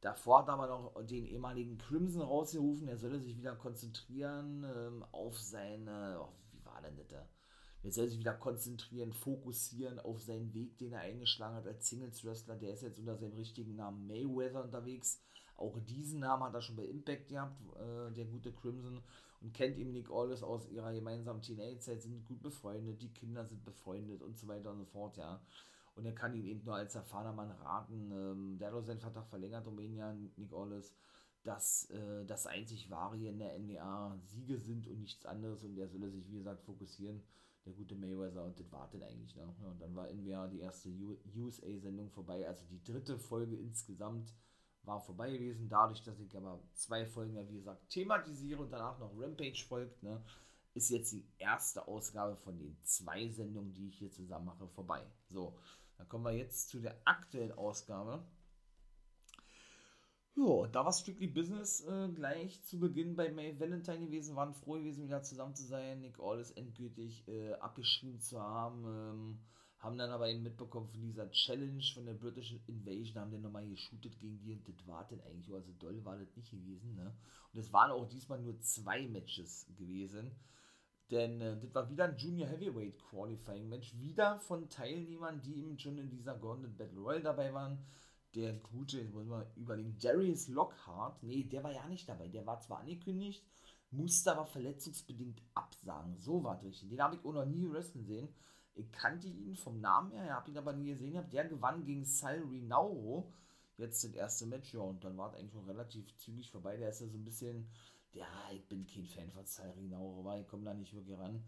Davor 0.00 0.40
hat 0.40 0.48
er 0.48 0.54
aber 0.54 0.66
noch 0.66 1.06
den 1.06 1.24
ehemaligen 1.24 1.78
Crimson 1.78 2.22
rausgerufen, 2.22 2.88
er 2.88 2.98
solle 2.98 3.20
sich 3.20 3.38
wieder 3.38 3.54
konzentrieren 3.54 4.64
ähm, 4.64 5.04
auf 5.12 5.38
seine, 5.38 6.18
oh, 6.20 6.34
wie 6.50 6.64
war 6.64 6.82
denn 6.82 6.96
das 6.96 7.06
da? 7.06 7.28
Er 7.84 7.92
soll 7.92 8.08
sich 8.08 8.18
wieder 8.18 8.34
konzentrieren, 8.34 9.12
fokussieren 9.12 10.00
auf 10.00 10.20
seinen 10.20 10.52
Weg, 10.52 10.78
den 10.78 10.94
er 10.94 11.02
eingeschlagen 11.02 11.54
hat 11.54 11.68
als 11.68 11.88
Singles 11.88 12.24
Wrestler. 12.24 12.56
Der 12.56 12.72
ist 12.72 12.82
jetzt 12.82 12.98
unter 12.98 13.16
seinem 13.16 13.34
richtigen 13.34 13.76
Namen 13.76 14.08
Mayweather 14.08 14.64
unterwegs 14.64 15.22
auch 15.56 15.78
diesen 15.80 16.20
Namen 16.20 16.44
hat 16.44 16.54
er 16.54 16.62
schon 16.62 16.76
bei 16.76 16.84
Impact 16.84 17.28
gehabt, 17.28 17.60
äh, 17.76 18.12
der 18.12 18.24
gute 18.24 18.52
Crimson, 18.52 19.02
und 19.40 19.52
kennt 19.52 19.76
eben 19.76 19.92
Nick 19.92 20.10
Aldis 20.10 20.42
aus 20.42 20.68
ihrer 20.70 20.92
gemeinsamen 20.92 21.42
Teenage-Zeit, 21.42 22.02
sind 22.02 22.24
gut 22.26 22.42
befreundet, 22.42 23.02
die 23.02 23.12
Kinder 23.12 23.44
sind 23.44 23.64
befreundet 23.64 24.22
und 24.22 24.38
so 24.38 24.46
weiter 24.46 24.70
und 24.70 24.78
so 24.78 24.84
fort, 24.84 25.16
ja. 25.16 25.40
Und 25.94 26.06
er 26.06 26.14
kann 26.14 26.34
ihm 26.34 26.46
eben 26.46 26.64
nur 26.64 26.76
als 26.76 26.94
erfahrener 26.94 27.32
Mann 27.32 27.50
raten, 27.50 28.10
ähm, 28.12 28.58
der 28.58 28.68
hat 28.68 28.74
auch 28.74 28.84
seinen 28.84 29.00
Vertrag 29.00 29.28
verlängert, 29.28 29.66
Romania, 29.66 30.14
Nick 30.36 30.52
Aldis, 30.52 30.94
dass 31.42 31.90
äh, 31.90 32.24
das 32.24 32.46
einzig 32.46 32.88
wahre 32.88 33.16
hier 33.16 33.30
in 33.30 33.38
der 33.38 33.58
NWA 33.58 34.16
Siege 34.26 34.58
sind 34.58 34.86
und 34.86 35.00
nichts 35.00 35.26
anderes 35.26 35.64
und 35.64 35.76
er 35.76 35.88
solle 35.88 36.08
sich, 36.10 36.28
wie 36.28 36.36
gesagt, 36.36 36.62
fokussieren 36.62 37.22
der 37.64 37.72
gute 37.74 37.94
Mayweather 37.94 38.44
und 38.44 38.58
das 38.58 38.70
wartet 38.72 39.02
eigentlich. 39.02 39.34
Ne? 39.36 39.42
und 39.64 39.80
dann 39.80 39.94
war 39.94 40.08
NWA 40.12 40.48
die 40.48 40.60
erste 40.60 40.88
USA-Sendung 41.34 42.10
vorbei, 42.10 42.46
also 42.46 42.64
die 42.66 42.82
dritte 42.82 43.18
Folge 43.18 43.56
insgesamt 43.56 44.32
war 44.84 45.00
vorbei 45.00 45.30
gewesen. 45.30 45.68
Dadurch, 45.68 46.02
dass 46.02 46.18
ich 46.20 46.36
aber 46.36 46.60
zwei 46.74 47.06
Folgen 47.06 47.36
wie 47.48 47.56
gesagt, 47.56 47.88
thematisiere 47.90 48.62
und 48.62 48.70
danach 48.70 48.98
noch 48.98 49.12
Rampage 49.18 49.64
folgt, 49.66 50.02
ne, 50.02 50.22
ist 50.74 50.90
jetzt 50.90 51.12
die 51.12 51.24
erste 51.38 51.86
Ausgabe 51.86 52.36
von 52.36 52.58
den 52.58 52.76
zwei 52.82 53.28
Sendungen, 53.28 53.74
die 53.74 53.88
ich 53.88 53.98
hier 53.98 54.10
zusammen 54.10 54.46
mache, 54.46 54.66
vorbei. 54.68 55.04
So, 55.28 55.58
dann 55.98 56.08
kommen 56.08 56.24
wir 56.24 56.32
jetzt 56.32 56.68
zu 56.68 56.80
der 56.80 56.96
aktuellen 57.04 57.52
Ausgabe. 57.52 58.24
Jo, 60.34 60.66
da 60.66 60.82
war 60.82 60.92
Strictly 60.92 61.26
Business 61.26 61.82
äh, 61.82 62.08
gleich 62.08 62.64
zu 62.64 62.78
Beginn 62.80 63.16
bei 63.16 63.30
May 63.30 63.60
Valentine 63.60 64.06
gewesen, 64.06 64.34
waren 64.34 64.54
froh 64.54 64.74
gewesen, 64.78 65.04
wieder 65.04 65.22
zusammen 65.22 65.54
zu 65.54 65.64
sein, 65.64 66.00
Nick 66.00 66.18
Aldis 66.18 66.52
endgültig 66.52 67.28
äh, 67.28 67.52
abgeschrieben 67.54 68.18
zu 68.18 68.40
haben. 68.40 68.84
Ähm, 68.86 69.38
haben 69.82 69.98
dann 69.98 70.10
aber 70.10 70.28
eben 70.28 70.44
mitbekommen 70.44 70.88
von 70.88 71.00
dieser 71.00 71.28
Challenge 71.32 71.82
von 71.92 72.06
der 72.06 72.14
British 72.14 72.54
Invasion, 72.68 73.20
haben 73.20 73.32
dann 73.32 73.42
nochmal 73.42 73.68
geshootet 73.68 74.16
gegen 74.20 74.38
die 74.38 74.52
und 74.52 74.66
das 74.68 74.86
war 74.86 75.04
dann 75.08 75.20
eigentlich, 75.22 75.52
also 75.52 75.72
doll 75.72 76.04
war 76.04 76.16
das 76.16 76.36
nicht 76.36 76.52
gewesen, 76.52 76.94
ne? 76.94 77.12
Und 77.52 77.58
es 77.58 77.72
waren 77.72 77.90
auch 77.90 78.08
diesmal 78.08 78.40
nur 78.40 78.58
zwei 78.60 79.08
Matches 79.08 79.66
gewesen, 79.76 80.30
denn 81.10 81.40
äh, 81.40 81.58
das 81.58 81.74
war 81.74 81.90
wieder 81.90 82.04
ein 82.04 82.16
Junior 82.16 82.48
Heavyweight 82.48 82.96
Qualifying 82.96 83.68
Match, 83.68 83.98
wieder 83.98 84.38
von 84.38 84.68
Teilnehmern, 84.68 85.42
die 85.42 85.64
eben 85.64 85.76
schon 85.76 85.98
in 85.98 86.10
dieser 86.10 86.38
Gauntlet 86.38 86.78
Battle 86.78 87.00
Royale 87.00 87.22
dabei 87.22 87.52
waren. 87.52 87.84
Der 88.36 88.54
gute, 88.54 89.00
jetzt 89.00 89.12
muss 89.12 89.26
man 89.26 89.44
überlegen, 89.56 89.98
Darius 90.00 90.46
Lockhart, 90.48 91.22
nee, 91.24 91.42
der 91.42 91.64
war 91.64 91.72
ja 91.72 91.86
nicht 91.88 92.08
dabei, 92.08 92.28
der 92.28 92.46
war 92.46 92.60
zwar 92.60 92.78
angekündigt, 92.78 93.44
musste 93.90 94.32
aber 94.32 94.46
verletzungsbedingt 94.46 95.42
absagen, 95.54 96.16
so 96.18 96.42
war 96.42 96.56
es 96.56 96.62
richtig. 96.62 96.88
Den 96.88 97.02
habe 97.02 97.16
ich 97.16 97.24
auch 97.24 97.34
noch 97.34 97.44
nie 97.44 97.68
wrestlen 97.68 98.06
sehen 98.06 98.28
ich 98.74 98.90
kannte 98.92 99.28
ihn 99.28 99.56
vom 99.56 99.80
Namen 99.80 100.12
her, 100.12 100.34
habe 100.34 100.50
ihn 100.50 100.58
aber 100.58 100.72
nie 100.72 100.86
gesehen. 100.86 101.22
Der 101.30 101.44
gewann 101.44 101.84
gegen 101.84 102.04
Sal 102.04 102.40
Rinauro 102.40 103.32
jetzt 103.76 104.04
das 104.04 104.12
erste 104.12 104.46
Match, 104.46 104.74
ja, 104.74 104.80
und 104.80 105.02
dann 105.04 105.16
war 105.16 105.30
es 105.30 105.34
eigentlich 105.34 105.52
schon 105.52 105.68
relativ 105.68 106.16
zügig 106.16 106.50
vorbei. 106.50 106.76
Der 106.76 106.90
ist 106.90 107.00
ja 107.00 107.08
so 107.08 107.16
ein 107.16 107.24
bisschen, 107.24 107.68
ja, 108.12 108.26
ich 108.52 108.66
bin 108.68 108.86
kein 108.86 109.06
Fan 109.06 109.30
von 109.30 109.44
Sal 109.46 109.70
Rinauro, 109.70 110.24
weil 110.24 110.42
ich 110.42 110.48
komme 110.48 110.64
da 110.64 110.74
nicht 110.74 110.94
wirklich 110.94 111.18
ran. 111.18 111.42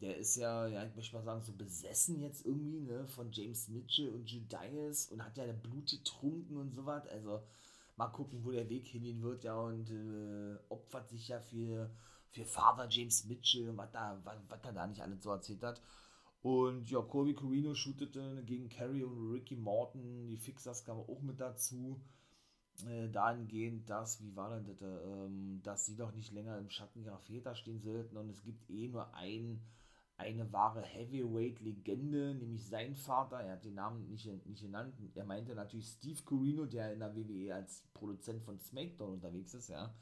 Der 0.00 0.16
ist 0.16 0.36
ja, 0.36 0.66
ja, 0.66 0.84
ich 0.84 0.96
möchte 0.96 1.14
mal 1.14 1.22
sagen, 1.22 1.42
so 1.42 1.52
besessen 1.52 2.20
jetzt 2.20 2.46
irgendwie, 2.46 2.80
ne, 2.80 3.06
von 3.06 3.30
James 3.32 3.68
Mitchell 3.68 4.08
und 4.08 4.30
Judas 4.30 5.08
und 5.08 5.22
hat 5.22 5.36
ja 5.36 5.52
Blut 5.52 5.90
getrunken 5.90 6.56
und 6.56 6.72
so 6.72 6.86
was. 6.86 7.06
Also, 7.06 7.42
mal 7.96 8.08
gucken, 8.08 8.42
wo 8.44 8.50
der 8.50 8.68
Weg 8.70 8.88
hingehen 8.88 9.22
wird, 9.22 9.44
ja, 9.44 9.60
und 9.60 9.90
äh, 9.90 10.56
opfert 10.70 11.10
sich 11.10 11.28
ja 11.28 11.38
für, 11.38 11.90
für 12.30 12.46
Father 12.46 12.88
James 12.88 13.26
Mitchell 13.26 13.68
und 13.68 13.76
was 13.76 13.90
da, 13.92 14.18
was, 14.24 14.38
was 14.48 14.64
er 14.64 14.72
da 14.72 14.86
nicht 14.86 15.02
alles 15.02 15.22
so 15.22 15.30
erzählt 15.30 15.62
hat. 15.62 15.82
Und 16.42 16.90
ja, 16.90 17.00
Colby 17.02 17.34
Corino 17.34 17.74
shootete 17.74 18.42
gegen 18.46 18.68
Carrie 18.68 19.04
und 19.04 19.32
Ricky 19.32 19.56
Morton. 19.56 20.26
Die 20.28 20.38
Fixers 20.38 20.84
kamen 20.84 21.00
auch 21.00 21.20
mit 21.22 21.40
dazu. 21.40 22.00
äh, 22.86 23.08
dahingehend, 23.10 23.88
dass, 23.90 24.22
wie 24.22 24.34
war 24.36 24.50
denn 24.50 24.64
das, 24.64 24.80
ähm, 24.82 25.60
dass 25.62 25.86
sie 25.86 25.96
doch 25.96 26.12
nicht 26.14 26.32
länger 26.32 26.58
im 26.58 26.70
Schatten 26.70 27.02
ihrer 27.02 27.18
Väter 27.18 27.54
stehen 27.54 27.80
sollten 27.80 28.16
und 28.16 28.30
es 28.30 28.42
gibt 28.42 28.68
eh 28.70 28.88
nur 28.88 29.12
ein, 29.14 29.60
eine 30.16 30.52
wahre 30.52 30.82
Heavyweight-Legende, 30.82 32.34
nämlich 32.34 32.66
sein 32.66 32.94
Vater, 32.94 33.38
er 33.40 33.52
hat 33.54 33.64
den 33.64 33.74
Namen 33.74 34.08
nicht, 34.08 34.26
nicht 34.46 34.62
genannt, 34.62 34.94
er 35.14 35.24
meinte 35.24 35.54
natürlich 35.54 35.88
Steve 35.88 36.22
Corino, 36.24 36.66
der 36.66 36.92
in 36.92 37.00
der 37.00 37.14
WWE 37.14 37.54
als 37.54 37.82
Produzent 37.94 38.42
von 38.42 38.58
SmackDown 38.58 39.14
unterwegs 39.14 39.54
ist, 39.54 39.68
ja. 39.68 39.94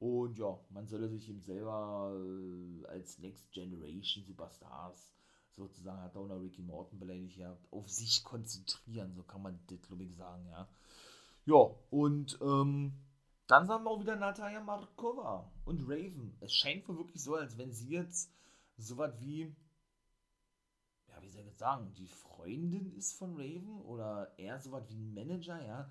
Und 0.00 0.38
ja, 0.38 0.58
man 0.70 0.86
solle 0.86 1.08
sich 1.08 1.28
ihm 1.28 1.40
selber 1.40 2.14
äh, 2.14 2.86
als 2.88 3.18
Next 3.20 3.50
Generation 3.52 4.24
Superstars 4.24 5.13
sozusagen, 5.56 6.02
hat 6.02 6.14
noch 6.14 6.40
Ricky 6.40 6.62
Morton 6.62 6.98
beleidigt 6.98 7.36
gehabt, 7.36 7.72
auf 7.72 7.88
sich 7.88 8.24
konzentrieren, 8.24 9.14
so 9.14 9.22
kann 9.22 9.42
man 9.42 9.58
das, 9.66 9.80
glaube 9.82 10.04
ich, 10.04 10.14
sagen, 10.16 10.46
ja. 10.48 10.68
Ja, 11.46 11.70
und 11.90 12.38
ähm, 12.40 12.94
dann 13.46 13.66
sagen 13.66 13.84
wir 13.84 13.90
auch 13.90 14.00
wieder 14.00 14.16
Natalia 14.16 14.60
Markova 14.60 15.52
und 15.64 15.82
Raven. 15.82 16.36
Es 16.40 16.54
scheint 16.54 16.88
wohl 16.88 16.96
wirklich 16.96 17.22
so, 17.22 17.34
als 17.34 17.58
wenn 17.58 17.72
sie 17.72 17.90
jetzt 17.90 18.32
so 18.78 18.96
was 18.96 19.20
wie, 19.20 19.54
ja, 21.08 21.20
wie 21.20 21.28
soll 21.28 21.42
ich 21.42 21.48
das 21.48 21.58
sagen, 21.58 21.92
die 21.94 22.08
Freundin 22.08 22.90
ist 22.96 23.12
von 23.12 23.34
Raven 23.36 23.82
oder 23.82 24.32
eher 24.38 24.58
so 24.58 24.72
was 24.72 24.88
wie 24.88 24.96
ein 24.96 25.12
Manager, 25.12 25.62
ja. 25.64 25.90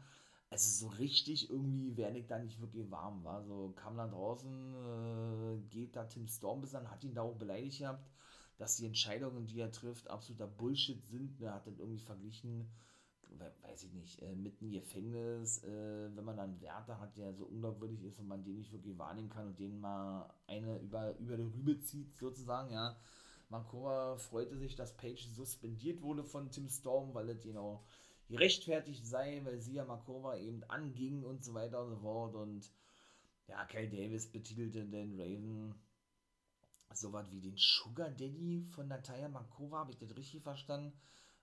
Also 0.50 0.88
so 0.88 0.93
richtig 0.96 1.50
irgendwie 1.50 1.98
werde 1.98 2.20
ich 2.20 2.27
da 2.27 2.38
nicht 2.38 2.60
wirklich 2.62 2.89
warm, 2.91 3.24
war. 3.24 3.43
So 3.43 3.74
kam 3.75 3.98
da 3.98 4.08
draußen, 4.08 4.75
äh, 4.75 5.58
geht 5.70 5.96
da 5.96 6.05
Tim 6.05 6.27
Storm 6.27 6.62
bis 6.62 6.75
an, 6.75 6.91
hat 6.91 7.03
ihn 7.03 7.15
da 7.15 7.22
auch 7.22 7.36
beleidigt 7.36 7.79
gehabt, 7.79 8.08
dass 8.57 8.75
die 8.77 8.86
Entscheidungen, 8.86 9.48
die 9.48 9.60
er 9.60 9.72
trifft, 9.72 10.10
absoluter 10.10 10.48
Bullshit 10.48 11.03
sind. 11.05 11.41
Er 11.41 11.55
hat 11.55 11.67
dann 11.67 11.77
irgendwie 11.77 12.00
verglichen, 12.00 12.69
weiß 13.62 13.83
ich 13.83 13.93
nicht, 13.93 14.22
äh, 14.22 14.36
mitten 14.36 14.65
im 14.65 14.72
Gefängnis, 14.72 15.63
äh, 15.63 16.15
wenn 16.15 16.25
man 16.25 16.38
dann 16.38 16.62
Wärter 16.62 17.00
hat, 17.00 17.17
der 17.17 17.33
so 17.33 17.45
unglaubwürdig 17.45 18.03
ist 18.03 18.19
und 18.19 18.27
man 18.27 18.43
den 18.43 18.57
nicht 18.57 18.72
wirklich 18.72 18.98
wahrnehmen 18.98 19.29
kann 19.29 19.48
und 19.48 19.60
den 19.60 19.79
mal 19.79 20.31
eine 20.48 20.77
über, 20.79 21.17
über 21.17 21.38
die 21.38 21.43
Rübe 21.43 21.79
zieht, 21.79 22.15
sozusagen, 22.15 22.72
ja. 22.72 22.95
Mankova 23.50 24.17
freute 24.17 24.57
sich, 24.57 24.75
dass 24.75 24.98
Page 24.98 25.27
suspendiert 25.27 26.01
wurde 26.01 26.24
von 26.24 26.50
Tim 26.50 26.69
Storm, 26.69 27.13
weil 27.13 27.29
es 27.29 27.43
genau 27.43 27.83
gerechtfertigt 28.27 29.05
sei, 29.05 29.41
weil 29.43 29.60
sie 29.60 29.74
ja 29.74 29.86
Makova 29.86 30.38
eben 30.38 30.63
anging 30.65 31.24
und 31.24 31.43
so 31.43 31.53
weiter 31.53 31.83
und 31.83 31.89
so 31.91 31.98
fort. 31.98 32.36
Und 32.36 32.72
ja, 33.48 33.63
Cal 33.65 33.88
Davis 33.89 34.31
betitelte 34.31 34.86
den 34.86 35.19
Raven 35.19 35.75
so 36.98 37.14
was 37.14 37.32
wie 37.32 37.42
den 37.42 37.58
Sugar 37.58 38.10
Daddy 38.10 38.64
von 38.64 38.88
Natalia 38.88 39.30
Makova, 39.30 39.80
habe 39.80 39.92
ich 39.92 39.98
das 39.98 40.16
richtig 40.16 40.42
verstanden? 40.42 40.94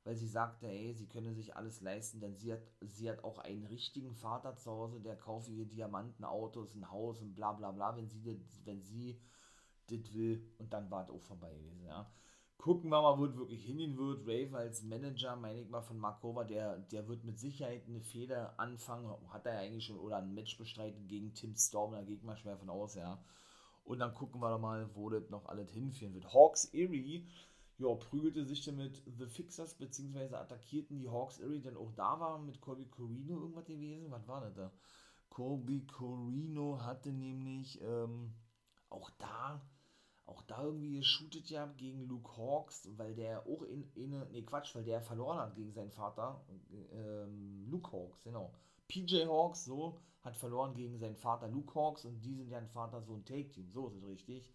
weil 0.04 0.16
sie 0.16 0.28
sagte, 0.28 0.66
ey, 0.66 0.94
sie 0.94 1.06
könne 1.06 1.34
sich 1.34 1.56
alles 1.56 1.80
leisten, 1.80 2.20
denn 2.20 2.36
sie 2.36 2.52
hat, 2.52 2.62
sie 2.80 3.10
hat 3.10 3.22
auch 3.22 3.38
einen 3.38 3.66
richtigen 3.66 4.14
Vater 4.14 4.56
zu 4.56 4.70
Hause, 4.70 5.00
der 5.00 5.16
kauft 5.16 5.48
ihr 5.48 5.66
Diamanten, 5.66 6.24
Autos, 6.24 6.74
ein 6.74 6.90
Haus 6.90 7.20
und 7.20 7.34
bla 7.34 7.52
bla 7.52 7.70
bla, 7.70 7.96
wenn 7.96 8.08
sie 8.08 8.22
das, 8.22 8.36
wenn 8.64 8.80
sie 8.82 9.20
das 9.88 10.14
will 10.14 10.42
und 10.58 10.72
dann 10.72 10.90
war 10.90 11.02
es 11.02 11.10
auch 11.10 11.22
vorbei 11.22 11.52
gewesen, 11.54 11.84
ja. 11.84 12.10
Gucken 12.56 12.90
wir 12.90 13.00
mal, 13.00 13.18
wo 13.18 13.24
es 13.24 13.36
wirklich 13.36 13.64
hingehen 13.64 13.96
wird. 13.96 14.20
Rave 14.28 14.54
als 14.54 14.82
Manager, 14.82 15.34
meine 15.34 15.62
ich 15.62 15.70
mal, 15.70 15.80
von 15.80 15.98
Markova, 15.98 16.44
der, 16.44 16.76
der 16.78 17.08
wird 17.08 17.24
mit 17.24 17.38
Sicherheit 17.38 17.84
eine 17.88 18.02
Fehler 18.02 18.52
anfangen, 18.58 19.10
hat 19.30 19.46
er 19.46 19.54
ja 19.54 19.60
eigentlich 19.60 19.86
schon, 19.86 19.98
oder 19.98 20.18
ein 20.18 20.34
Match 20.34 20.58
bestreiten 20.58 21.08
gegen 21.08 21.32
Tim 21.32 21.56
Storm, 21.56 21.92
da 21.92 22.02
geht 22.02 22.22
man 22.22 22.36
schwer 22.36 22.58
von 22.58 22.68
aus, 22.68 22.96
ja. 22.96 23.18
Und 23.90 23.98
dann 23.98 24.14
gucken 24.14 24.40
wir 24.40 24.56
mal, 24.56 24.88
wo 24.94 25.10
das 25.10 25.28
noch 25.30 25.46
alles 25.46 25.72
hinführen 25.72 26.14
wird. 26.14 26.32
Hawks 26.32 26.66
Erie 26.66 27.26
ja, 27.78 27.92
prügelte 27.92 28.44
sich 28.44 28.64
dann 28.64 28.76
mit 28.76 29.02
The 29.18 29.26
Fixers, 29.26 29.74
beziehungsweise 29.74 30.38
attackierten 30.38 30.96
die 31.00 31.08
Hawks 31.08 31.40
Erie, 31.40 31.60
denn 31.60 31.76
auch 31.76 31.90
da 31.96 32.20
war 32.20 32.38
mit 32.38 32.60
Colby 32.60 32.86
Corino 32.86 33.40
irgendwas 33.40 33.64
gewesen. 33.64 34.08
Was 34.12 34.28
war 34.28 34.42
das 34.42 34.54
da? 34.54 34.70
Colby 35.28 35.86
Corino 35.88 36.80
hatte 36.80 37.10
nämlich 37.10 37.80
ähm, 37.82 38.32
auch 38.90 39.10
da 39.18 39.60
auch 40.24 40.42
da 40.42 40.62
irgendwie 40.62 40.98
geshootet 40.98 41.50
ja 41.50 41.66
gegen 41.66 42.06
Luke 42.06 42.36
Hawks, 42.36 42.88
weil 42.96 43.16
der 43.16 43.44
auch 43.44 43.62
in, 43.62 43.90
in 43.96 44.10
ne 44.10 44.44
Quatsch, 44.44 44.72
weil 44.76 44.84
der 44.84 45.00
verloren 45.00 45.40
hat 45.40 45.56
gegen 45.56 45.72
seinen 45.72 45.90
Vater, 45.90 46.44
ähm, 46.92 47.66
Luke 47.68 47.90
Hawks, 47.90 48.22
genau. 48.22 48.54
PJ 48.90 49.26
Hawks, 49.26 49.64
so, 49.64 50.00
hat 50.22 50.36
verloren 50.36 50.74
gegen 50.74 50.98
seinen 50.98 51.16
Vater 51.16 51.48
Luke 51.48 51.74
Hawks 51.74 52.04
und 52.04 52.20
die 52.20 52.34
sind 52.34 52.50
ja 52.50 52.58
ein 52.58 52.68
Vater-Sohn-Take-Team, 52.68 53.70
so 53.70 53.88
ist 53.88 53.96
es 53.96 54.06
richtig 54.06 54.52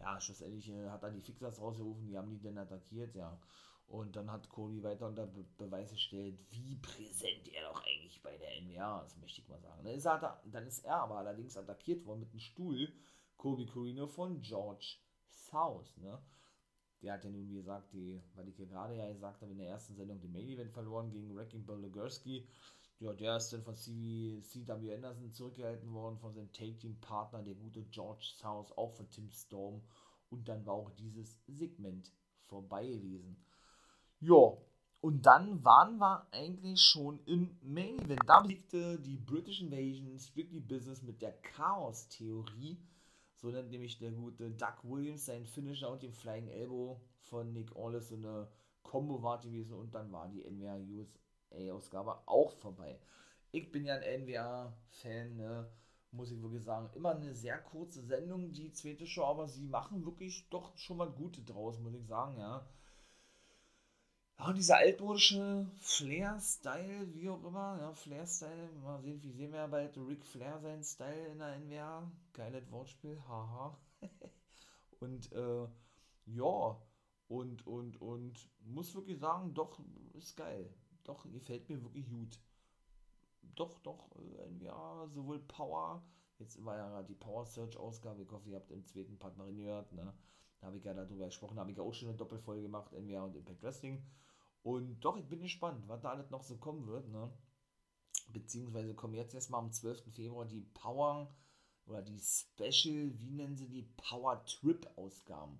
ja, 0.00 0.20
schlussendlich 0.20 0.68
äh, 0.68 0.88
hat 0.88 1.02
er 1.02 1.10
die 1.10 1.20
Fixers 1.20 1.60
rausgerufen, 1.60 2.06
die 2.06 2.16
haben 2.16 2.30
die 2.30 2.40
dann 2.40 2.58
attackiert, 2.58 3.14
ja. 3.14 3.38
Und 3.86 4.16
dann 4.16 4.30
hat 4.30 4.48
Cody 4.48 4.82
weiter 4.82 5.06
unter 5.06 5.26
Be 5.26 5.44
Beweis 5.58 5.90
gestellt, 5.90 6.38
wie 6.50 6.76
präsent 6.76 7.48
er 7.52 7.68
doch 7.68 7.84
eigentlich 7.84 8.22
bei 8.22 8.36
der 8.38 8.62
NBA 8.62 9.02
ist, 9.02 9.20
möchte 9.20 9.42
ich 9.42 9.48
mal 9.48 9.60
sagen. 9.60 9.84
Dann 9.84 9.94
ist, 9.94 10.06
er, 10.06 10.42
dann 10.46 10.66
ist 10.66 10.84
er 10.84 10.96
aber 10.96 11.18
allerdings 11.18 11.56
attackiert 11.56 12.04
worden 12.06 12.20
mit 12.20 12.30
einem 12.30 12.40
Stuhl, 12.40 12.92
Kobe 13.36 13.66
Corino 13.66 14.06
von 14.06 14.40
George 14.40 14.96
South, 15.28 15.96
ne? 15.98 16.18
Der 17.02 17.12
hat 17.12 17.24
ja 17.24 17.30
nun, 17.30 17.46
wie 17.46 17.56
gesagt, 17.56 17.92
die, 17.92 18.22
weil 18.34 18.48
ich 18.48 18.56
hier 18.56 18.66
gerade 18.66 18.96
ja 18.96 19.06
gesagt 19.12 19.42
habe, 19.42 19.52
in 19.52 19.58
der 19.58 19.68
ersten 19.68 19.94
Sendung 19.94 20.18
den 20.20 20.32
Main 20.32 20.48
Event 20.48 20.72
verloren 20.72 21.10
gegen 21.10 21.36
Wrecking 21.36 21.66
Ball 21.66 21.78
Legursky. 21.78 22.48
Ja, 23.00 23.12
der 23.12 23.36
ist 23.36 23.52
dann 23.52 23.62
von 23.62 23.76
CW, 23.76 24.40
CW 24.42 24.94
Anderson 24.94 25.32
zurückgehalten 25.32 25.92
worden, 25.92 26.18
von 26.18 26.32
seinem 26.32 26.52
Take-Team-Partner, 26.52 27.42
der 27.42 27.54
gute 27.54 27.82
George 27.84 28.32
South, 28.38 28.72
auch 28.78 28.92
von 28.92 29.10
Tim 29.10 29.30
Storm. 29.30 29.82
Und 30.30 30.48
dann 30.48 30.64
war 30.64 30.74
auch 30.74 30.90
dieses 30.90 31.38
Segment 31.46 32.12
vorbei 32.48 32.86
gewesen. 32.86 33.36
Ja, 34.20 34.56
und 35.04 35.26
dann 35.26 35.62
waren 35.62 35.98
wir 35.98 36.26
eigentlich 36.32 36.80
schon 36.80 37.20
im 37.26 37.58
Main 37.60 37.98
Event. 37.98 38.22
Da 38.26 38.40
besiegte 38.40 38.98
die 38.98 39.18
British 39.18 39.60
Invasion 39.60 40.18
Strictly 40.18 40.60
Business 40.60 41.02
mit 41.02 41.20
der 41.20 41.32
Chaos-Theorie. 41.32 42.78
So 43.34 43.50
nennt 43.50 43.70
nämlich 43.70 43.98
der 43.98 44.12
gute 44.12 44.50
Doug 44.52 44.82
Williams 44.82 45.26
seinen 45.26 45.44
Finisher 45.44 45.90
und 45.90 46.02
den 46.02 46.14
Flying 46.14 46.48
Elbow 46.48 47.02
von 47.20 47.52
Nick 47.52 47.76
Aldis 47.76 48.08
so 48.08 48.14
eine 48.14 48.48
Combo 48.82 49.22
war 49.22 49.40
gewesen. 49.40 49.74
Und 49.74 49.94
dann 49.94 50.10
war 50.10 50.28
die 50.28 50.42
NWA 50.42 50.76
US 50.76 51.12
ausgabe 51.72 52.16
auch 52.26 52.52
vorbei. 52.52 52.98
Ich 53.52 53.70
bin 53.70 53.84
ja 53.84 53.94
ein 53.94 54.22
NWA-Fan, 54.22 55.36
ne? 55.36 55.68
muss 56.14 56.30
ich 56.30 56.40
wirklich 56.42 56.64
sagen. 56.64 56.90
Immer 56.94 57.14
eine 57.14 57.34
sehr 57.34 57.58
kurze 57.58 58.00
Sendung, 58.00 58.52
die 58.52 58.72
zweite 58.72 59.06
Show, 59.06 59.24
aber 59.24 59.48
sie 59.48 59.66
machen 59.66 60.04
wirklich 60.04 60.48
doch 60.48 60.76
schon 60.76 60.96
mal 60.96 61.10
Gute 61.10 61.42
draus, 61.42 61.78
muss 61.78 61.94
ich 61.94 62.06
sagen, 62.06 62.38
ja. 62.38 62.66
Ja, 64.38 64.52
dieser 64.52 64.78
altmodische 64.78 65.70
Flair-Style, 65.78 67.14
wie 67.14 67.28
auch 67.28 67.44
immer, 67.44 67.78
ja, 67.78 67.92
Flair-Style, 67.92 68.70
mal 68.82 69.00
sehen, 69.00 69.22
wie 69.22 69.30
sehen 69.30 69.52
wir 69.52 69.60
ja 69.60 69.66
bald 69.68 69.96
Ric 69.96 70.24
Flair 70.24 70.58
seinen 70.58 70.82
Style 70.82 71.26
in 71.28 71.38
der 71.38 71.58
NWA. 71.58 72.10
Geiles 72.32 72.70
Wortspiel, 72.70 73.20
haha. 73.28 73.78
und, 75.00 75.30
äh, 75.32 75.68
ja, 76.26 76.76
und, 77.28 77.66
und, 77.66 78.00
und, 78.00 78.48
muss 78.64 78.94
wirklich 78.94 79.20
sagen, 79.20 79.54
doch, 79.54 79.78
ist 80.14 80.36
geil 80.36 80.68
doch, 81.04 81.30
gefällt 81.30 81.68
mir 81.68 81.82
wirklich 81.82 82.08
gut. 82.08 82.38
Doch, 83.54 83.78
doch, 83.80 84.10
äh, 84.16 84.64
ja, 84.64 85.06
sowohl 85.08 85.38
Power, 85.38 86.02
jetzt 86.38 86.64
war 86.64 86.76
ja 86.76 87.02
die 87.02 87.14
Power 87.14 87.46
Search 87.46 87.76
Ausgabe, 87.76 88.22
ich 88.22 88.30
hoffe, 88.30 88.48
ihr 88.48 88.56
habt 88.56 88.70
im 88.70 88.84
zweiten 88.86 89.18
Part 89.18 89.36
mal 89.36 89.52
gehört, 89.52 89.92
ne? 89.92 90.12
Da 90.60 90.68
habe 90.68 90.78
ich 90.78 90.84
ja 90.84 90.94
darüber 90.94 91.26
gesprochen, 91.26 91.58
habe 91.58 91.70
ich 91.70 91.76
ja 91.76 91.82
auch 91.82 91.92
schon 91.92 92.08
eine 92.08 92.16
Doppelfolge 92.16 92.62
gemacht, 92.62 92.92
NWA 92.92 93.24
und 93.24 93.36
Impact 93.36 93.62
Wrestling. 93.62 94.02
Und 94.62 95.00
doch, 95.00 95.16
ich 95.18 95.28
bin 95.28 95.42
gespannt, 95.42 95.86
was 95.88 96.00
da 96.00 96.10
alles 96.10 96.30
noch 96.30 96.42
so 96.42 96.56
kommen 96.56 96.86
wird, 96.86 97.08
ne? 97.08 97.30
Beziehungsweise 98.32 98.94
kommen 98.94 99.14
jetzt 99.14 99.34
erstmal 99.34 99.60
am 99.60 99.70
12. 99.70 100.14
Februar 100.14 100.46
die 100.46 100.62
Power 100.62 101.30
oder 101.86 102.00
die 102.00 102.18
Special, 102.18 103.12
wie 103.20 103.30
nennen 103.30 103.56
sie 103.56 103.68
die 103.68 103.82
Power 103.82 104.42
Trip 104.46 104.88
Ausgaben. 104.96 105.58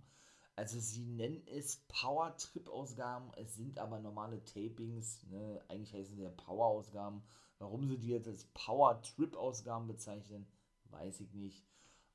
Also 0.57 0.79
sie 0.79 1.05
nennen 1.05 1.43
es 1.47 1.85
Power-Trip-Ausgaben, 1.89 3.33
es 3.37 3.57
sind 3.57 3.79
aber 3.79 3.99
normale 3.99 4.45
Tapings, 4.45 5.25
ne? 5.25 5.61
eigentlich 5.69 5.93
heißen 5.93 6.17
sie 6.17 6.23
ja 6.23 6.31
Power-Ausgaben. 6.31 7.23
Warum 7.59 7.89
sie 7.89 7.99
die 7.99 8.09
jetzt 8.09 8.29
als 8.29 8.45
Power-Trip-Ausgaben 8.55 9.89
bezeichnen, 9.89 10.47
weiß 10.91 11.21
ich 11.21 11.33
nicht. 11.35 11.65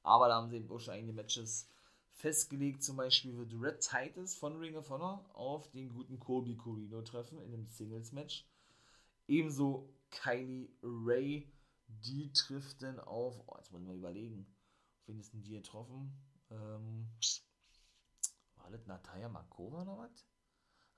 Aber 0.03 0.27
da 0.27 0.36
haben 0.36 0.50
sie 0.50 0.58
eben 0.58 0.72
auch 0.72 0.79
schon 0.79 0.93
einige 0.93 1.13
Matches 1.13 1.67
festgelegt. 2.12 2.84
Zum 2.84 2.98
Beispiel 2.98 3.36
wird 3.38 3.53
Red 3.53 3.81
Titus 3.81 4.36
von 4.36 4.58
Ring 4.58 4.75
of 4.75 4.89
Honor 4.89 5.25
auf 5.34 5.69
den 5.72 5.89
guten 5.89 6.19
Colby 6.19 6.55
Corino 6.55 7.01
treffen 7.01 7.39
in 7.39 7.53
einem 7.53 7.67
Singles-Match. 7.67 8.46
Ebenso 9.27 9.89
Kylie 10.12 10.69
Ray, 10.81 11.51
die 11.88 12.31
trifft 12.34 12.81
dann 12.84 13.00
auf, 13.00 13.41
oh, 13.48 13.55
jetzt 13.58 13.72
muss 13.72 13.81
ich 13.81 13.88
mal 13.88 13.96
überlegen, 13.96 14.46
auf 14.98 15.08
wen 15.08 15.19
ist 15.19 15.34
denn 15.34 15.43
die 15.43 15.51
getroffen? 15.51 16.13
Ähm, 16.51 17.08
war 18.70 18.78
das 18.78 18.88
Natalia 18.88 19.30
Markova 19.30 19.82
oder 19.82 19.98
was? 19.98 20.26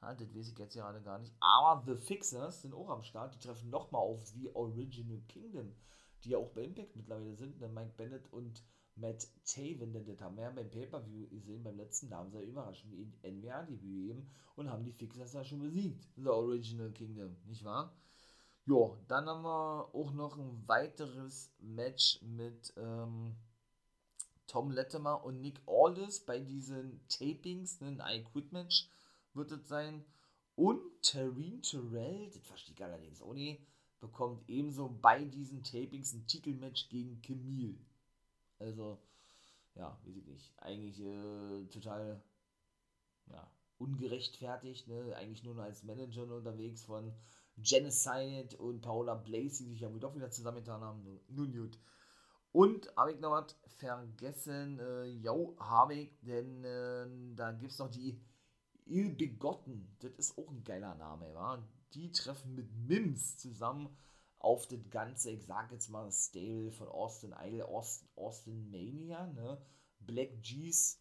Ja, 0.02 0.14
das 0.14 0.36
weiß 0.36 0.50
ich 0.50 0.58
jetzt 0.58 0.74
gerade 0.74 1.02
gar 1.02 1.20
nicht. 1.20 1.34
Aber 1.40 1.84
The 1.86 1.96
Fixers 1.96 2.62
sind 2.62 2.74
auch 2.74 2.90
am 2.90 3.04
Start. 3.04 3.36
Die 3.36 3.40
treffen 3.40 3.70
nochmal 3.70 4.02
auf 4.02 4.26
The 4.28 4.54
Original 4.56 5.22
Kingdom, 5.28 5.74
die 6.24 6.30
ja 6.32 6.38
auch 6.38 6.50
bei 6.50 6.64
Impact 6.64 6.96
mittlerweile 6.96 7.36
sind. 7.36 7.60
Ne? 7.60 7.70
Mike 7.70 7.94
Bennett 7.98 8.32
und 8.34 8.64
Matt 8.96 9.26
Taven, 9.46 9.94
denn 9.94 10.06
das 10.06 10.20
haben 10.20 10.36
wir 10.36 10.44
ja 10.44 10.52
beim 10.52 10.70
Pay-Per-View 10.70 11.30
gesehen. 11.30 11.64
Beim 11.64 11.78
letzten, 11.78 12.10
da 12.10 12.18
haben 12.18 12.32
sie 12.32 12.42
überraschend 12.42 12.92
die 12.92 13.06
NWA-Debüt 13.24 13.82
gegeben 13.82 14.30
und 14.56 14.70
haben 14.70 14.84
die 14.84 14.92
Fixers 14.92 15.34
ja 15.34 15.44
schon 15.44 15.62
besiegt. 15.62 16.10
The 16.18 16.28
Original 16.28 16.92
Kingdom, 16.92 17.38
nicht 17.46 17.64
wahr? 17.64 17.96
Ja, 18.66 18.98
dann 19.08 19.28
haben 19.28 19.44
wir 19.44 19.96
auch 19.96 20.12
noch 20.14 20.38
ein 20.38 20.68
weiteres 20.68 21.54
Match 21.60 22.22
mit 22.22 22.74
ähm, 22.78 23.36
Tom 24.52 24.70
Latimer 24.70 25.24
und 25.24 25.40
Nick 25.40 25.62
Aldis 25.66 26.20
bei 26.20 26.38
diesen 26.42 27.00
Tapings, 27.08 27.80
ne, 27.80 27.96
ein 28.04 28.20
I 28.20 28.22
Quit 28.22 28.52
Match 28.52 28.90
wird 29.34 29.50
es 29.54 29.66
sein. 29.70 30.04
Und 30.56 30.82
Tareen 31.02 31.62
Terrell, 31.62 32.30
das 32.30 32.46
verstehe 32.46 32.76
ich 32.76 32.84
allerdings 32.84 33.22
auch 33.22 33.34
nicht, 33.34 33.66
bekommt 34.02 34.44
ebenso 34.50 34.90
bei 34.90 35.24
diesen 35.24 35.64
Tapings 35.64 36.12
ein 36.12 36.28
Titelmatch 36.28 36.90
gegen 36.90 37.22
Camille. 37.22 37.78
Also, 38.60 39.00
ja, 39.76 39.98
weiß 40.04 40.18
ich 40.18 40.26
nicht. 40.26 40.52
Eigentlich 40.58 41.00
äh, 41.00 41.66
total 41.68 42.22
ja, 43.28 43.50
ungerechtfertigt, 43.78 44.86
ne? 44.90 45.16
Eigentlich 45.16 45.46
nur 45.46 45.58
als 45.60 45.84
Manager 45.84 46.24
unterwegs 46.24 46.84
von 46.84 47.14
Genocide 47.56 48.58
und 48.58 48.82
Paula 48.82 49.16
Blaze, 49.16 49.64
die 49.64 49.70
sich 49.70 49.80
ja 49.80 49.94
wohl 49.94 50.02
doch 50.02 50.14
wieder 50.14 50.30
zusammengetan 50.30 50.82
haben. 50.82 51.22
Nun 51.30 51.54
gut. 51.54 51.80
Und 52.52 52.94
habe 52.98 53.14
ich 53.14 53.20
noch 53.20 53.32
was 53.32 53.56
vergessen? 53.78 54.80
Äh, 54.80 55.06
jo, 55.06 55.56
habe 55.60 55.96
ich, 55.96 56.20
denn 56.22 56.64
äh, 56.64 57.08
da 57.36 57.52
gibt 57.52 57.72
es 57.72 57.80
noch 57.80 57.90
die 57.90 58.20
Illbegotten. 58.86 59.96
Das 60.00 60.12
ist 60.14 60.38
auch 60.38 60.50
ein 60.50 60.64
geiler 60.64 60.96
Name, 60.96 61.34
wa? 61.34 61.64
Die 61.94 62.12
treffen 62.12 62.56
mit 62.56 62.72
Mims 62.74 63.38
zusammen 63.38 63.96
auf 64.40 64.68
das 64.68 64.90
ganze, 64.90 65.32
ich 65.32 65.46
sag 65.46 65.72
jetzt 65.72 65.90
mal, 65.90 66.12
Stable 66.12 66.72
von 66.72 66.88
Austin 66.88 67.34
Idol, 67.42 67.62
Austin, 67.64 68.10
Austin 68.16 68.70
Mania, 68.70 69.28
ne? 69.28 69.62
Black 70.00 70.42
G's, 70.42 71.00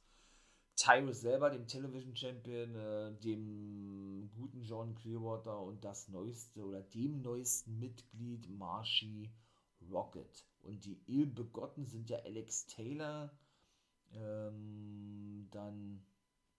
Tyrus 0.76 1.20
selber, 1.20 1.50
dem 1.50 1.66
Television 1.66 2.14
Champion, 2.14 2.74
äh, 2.74 3.12
dem 3.20 4.30
guten 4.34 4.62
John 4.62 4.94
Clearwater 4.94 5.60
und 5.60 5.84
das 5.84 6.08
neueste 6.08 6.64
oder 6.64 6.82
dem 6.82 7.22
neuesten 7.22 7.78
Mitglied 7.78 8.48
Marshy 8.48 9.30
Rocket. 9.90 10.44
Und 10.62 10.84
die 10.84 11.00
Illbegotten 11.06 11.86
sind 11.86 12.10
ja 12.10 12.18
Alex 12.18 12.66
Taylor, 12.66 13.32
ähm, 14.12 15.48
dann, 15.50 16.04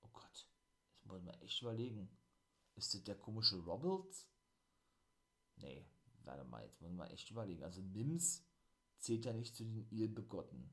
oh 0.01 0.09
Gott, 0.11 0.47
jetzt 0.95 1.05
muss 1.05 1.23
man 1.23 1.35
echt 1.41 1.61
überlegen. 1.61 2.09
Ist 2.75 2.93
das 2.93 3.03
der 3.03 3.15
komische 3.15 3.57
Roberts? 3.57 4.27
Nee, 5.57 5.85
warte 6.23 6.43
mal, 6.45 6.63
jetzt 6.63 6.81
muss 6.81 6.91
man 6.93 7.09
echt 7.09 7.29
überlegen. 7.29 7.63
Also 7.63 7.81
Mims 7.81 8.43
zählt 8.97 9.25
ja 9.25 9.33
nicht 9.33 9.55
zu 9.55 9.63
den 9.63 9.87
Illbegotten. 9.91 10.69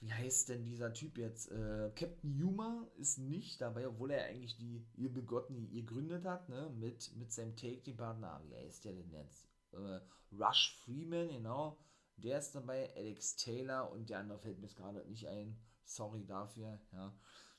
Wie 0.00 0.12
heißt 0.12 0.48
denn 0.48 0.64
dieser 0.64 0.92
Typ 0.92 1.16
jetzt? 1.16 1.52
Äh, 1.52 1.92
Captain 1.94 2.34
Yuma 2.34 2.88
ist 2.96 3.18
nicht 3.18 3.60
dabei, 3.60 3.86
obwohl 3.86 4.10
er 4.10 4.24
eigentlich 4.24 4.56
die 4.56 4.84
Illbegotten 4.96 5.70
gegründet 5.70 6.24
hat, 6.24 6.48
ne? 6.48 6.70
Mit, 6.76 7.14
mit 7.16 7.32
seinem 7.32 7.54
Take-Team-Partner. 7.54 8.42
Wie 8.44 8.56
heißt 8.56 8.84
der 8.84 8.94
denn 8.94 9.10
jetzt? 9.12 9.51
Äh, 9.72 10.00
Rush 10.38 10.78
Freeman, 10.82 11.28
genau. 11.28 11.78
Der 12.16 12.38
ist 12.38 12.54
dabei, 12.54 12.94
Alex 12.96 13.36
Taylor 13.36 13.90
und 13.90 14.08
der 14.08 14.20
andere 14.20 14.38
fällt 14.38 14.60
mir 14.60 14.68
gerade 14.68 15.04
nicht 15.08 15.26
ein. 15.26 15.56
Sorry 15.84 16.24
dafür, 16.24 16.80
ja. 16.92 17.12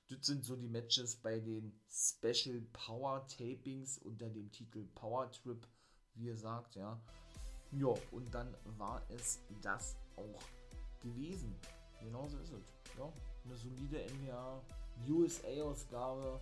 Das 0.10 0.25
sind 0.25 0.43
so 0.43 0.55
die 0.55 0.67
Matches 0.67 1.15
bei 1.15 1.39
den 1.39 1.79
Special 1.89 2.62
Power 2.74 3.25
Tapings 3.27 3.98
unter 4.00 4.29
dem 4.29 4.51
Titel 4.51 4.86
Power 4.96 5.32
Trip, 5.32 5.65
wie 6.15 6.27
ihr 6.27 6.38
sagt, 6.38 6.75
ja. 6.75 7.01
Ja, 7.72 7.93
und 8.12 8.34
dann 8.34 8.55
war 8.77 9.01
es 9.10 9.39
das 9.62 9.96
auch 10.15 10.41
gewesen. 11.01 11.55
Genauso 12.00 12.38
ist 12.38 12.51
es. 12.53 12.98
Ja, 12.98 13.12
eine 13.46 13.55
solide 13.55 14.05
NBA 14.20 14.62
USA-Ausgabe. 15.10 16.39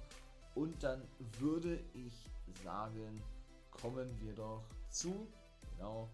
Und 0.55 0.83
dann 0.83 1.07
würde 1.39 1.79
ich 1.93 2.27
sagen, 2.63 3.21
kommen 3.69 4.09
wir 4.19 4.33
doch 4.33 4.63
zu 4.89 5.27
genau 5.81 6.09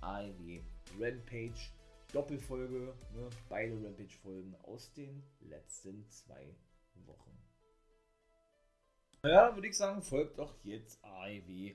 AEW 0.00 0.60
Rampage 0.98 1.70
Doppelfolge, 2.12 2.94
ne, 3.14 3.30
beide 3.48 3.74
Rampage-Folgen 3.82 4.54
aus 4.64 4.92
den 4.92 5.22
letzten 5.40 6.06
zwei 6.10 6.54
Wochen. 7.06 7.30
Ja, 9.24 9.54
würde 9.54 9.68
ich 9.68 9.76
sagen, 9.76 10.02
folgt 10.02 10.38
doch 10.38 10.54
jetzt 10.62 11.02
AEW 11.02 11.74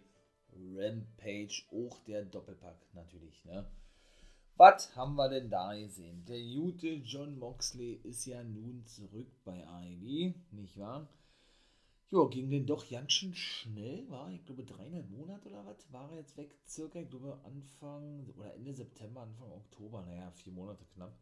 Rampage, 0.76 1.63
auch 1.72 1.98
der 2.04 2.26
Doppelpack 2.26 2.78
natürlich, 2.93 3.43
ne? 3.45 3.65
Was 4.58 4.95
haben 4.95 5.15
wir 5.15 5.30
denn 5.30 5.50
da 5.50 5.74
gesehen? 5.74 6.26
Der 6.26 6.39
gute 6.39 6.88
John 6.95 7.38
Moxley 7.39 7.93
ist 8.04 8.26
ja 8.26 8.43
nun 8.43 8.86
zurück 8.86 9.32
bei 9.43 9.65
AEW, 9.65 10.34
nicht 10.52 10.78
wahr? 10.78 11.08
Ja, 12.10 12.26
ging 12.28 12.50
denn 12.50 12.65
doch 12.65 12.89
ganz 12.89 13.12
schön 13.12 13.34
schnell, 13.34 14.10
war, 14.10 14.32
ich 14.32 14.43
glaube, 14.46 14.63
dreieinhalb 14.63 15.10
Monate 15.10 15.50
oder 15.50 15.65
was, 15.65 15.91
war 15.91 16.10
er 16.12 16.20
jetzt 16.20 16.38
weg, 16.38 16.58
circa, 16.65 17.00
ich 17.02 17.10
glaube, 17.10 17.38
Anfang 17.43 18.26
oder 18.38 18.54
Ende 18.54 18.74
September, 18.74 19.22
Anfang 19.22 19.52
Oktober, 19.52 20.04
naja, 20.06 20.32
vier 20.32 20.54
Monate 20.54 20.86
knapp. 20.93 21.17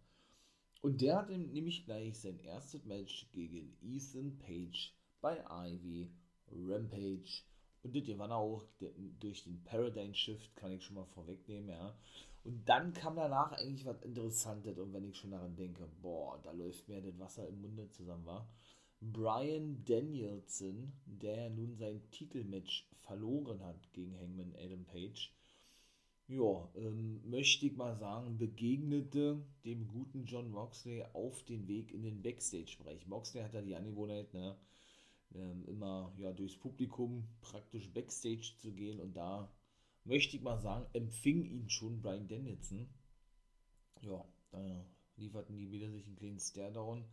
Und 0.81 1.01
der 1.01 1.17
hat 1.17 1.29
nämlich 1.29 1.85
gleich 1.85 2.19
sein 2.19 2.37
erstes 2.39 2.85
Match 2.85 3.27
gegen 3.31 3.75
Ethan 3.81 4.37
Page 4.37 4.93
bei 5.21 5.43
Ivy 5.49 6.11
Rampage. 6.51 7.41
Und 7.81 7.95
das 7.95 8.07
er 8.07 8.35
auch 8.35 8.63
durch 9.19 9.43
den 9.43 9.63
Paradigm 9.63 10.13
Shift, 10.13 10.55
kann 10.55 10.71
ich 10.71 10.83
schon 10.83 10.95
mal 10.97 11.05
vorwegnehmen, 11.05 11.69
ja. 11.69 11.97
Und 12.43 12.69
dann 12.69 12.93
kam 12.93 13.15
danach 13.15 13.53
eigentlich 13.53 13.85
was 13.85 14.03
Interessantes. 14.03 14.77
Und 14.77 14.93
wenn 14.93 15.03
ich 15.03 15.17
schon 15.17 15.31
daran 15.31 15.55
denke, 15.55 15.87
boah, 16.01 16.39
da 16.43 16.51
läuft 16.51 16.87
mir 16.87 17.01
das 17.01 17.17
Wasser 17.17 17.47
im 17.47 17.61
Munde 17.61 17.89
zusammen, 17.89 18.25
war. 18.25 18.47
Brian 19.11 19.83
Danielson, 19.85 20.93
der 21.05 21.49
nun 21.49 21.75
sein 21.75 22.01
Titelmatch 22.11 22.87
verloren 23.01 23.63
hat 23.63 23.93
gegen 23.93 24.17
Hangman 24.19 24.55
Adam 24.57 24.85
Page, 24.85 25.31
ja, 26.27 26.69
ähm, 26.75 27.21
möchte 27.29 27.67
ich 27.67 27.75
mal 27.75 27.95
sagen, 27.95 28.37
begegnete 28.37 29.45
dem 29.63 29.87
guten 29.87 30.25
John 30.25 30.49
Moxley 30.49 31.03
auf 31.13 31.43
den 31.43 31.67
Weg 31.67 31.93
in 31.93 32.01
den 32.01 32.23
Backstage-Bereich. 32.23 33.05
Moxley 33.05 33.43
hat 33.43 33.53
ja 33.53 33.61
die 33.61 33.75
Angewohnheit, 33.75 34.33
ne, 34.33 34.57
ähm, 35.35 35.63
immer 35.65 36.11
ja, 36.17 36.33
durchs 36.33 36.57
Publikum 36.57 37.27
praktisch 37.41 37.91
Backstage 37.93 38.53
zu 38.57 38.71
gehen 38.71 38.99
und 38.99 39.15
da 39.15 39.51
möchte 40.03 40.35
ich 40.35 40.41
mal 40.41 40.57
sagen, 40.57 40.87
empfing 40.93 41.45
ihn 41.45 41.69
schon 41.69 42.01
Brian 42.01 42.27
Danielson. 42.27 42.89
Ja, 44.01 44.25
da 44.49 44.85
lieferten 45.17 45.57
die 45.57 45.71
wieder 45.71 45.91
sich 45.91 46.07
einen 46.07 46.15
kleinen 46.15 46.39
Stare-Down 46.39 47.05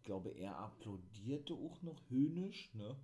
ich 0.00 0.06
glaube, 0.06 0.30
er 0.30 0.56
applaudierte 0.56 1.52
auch 1.52 1.82
noch 1.82 2.08
höhnisch, 2.08 2.74
ne? 2.74 2.96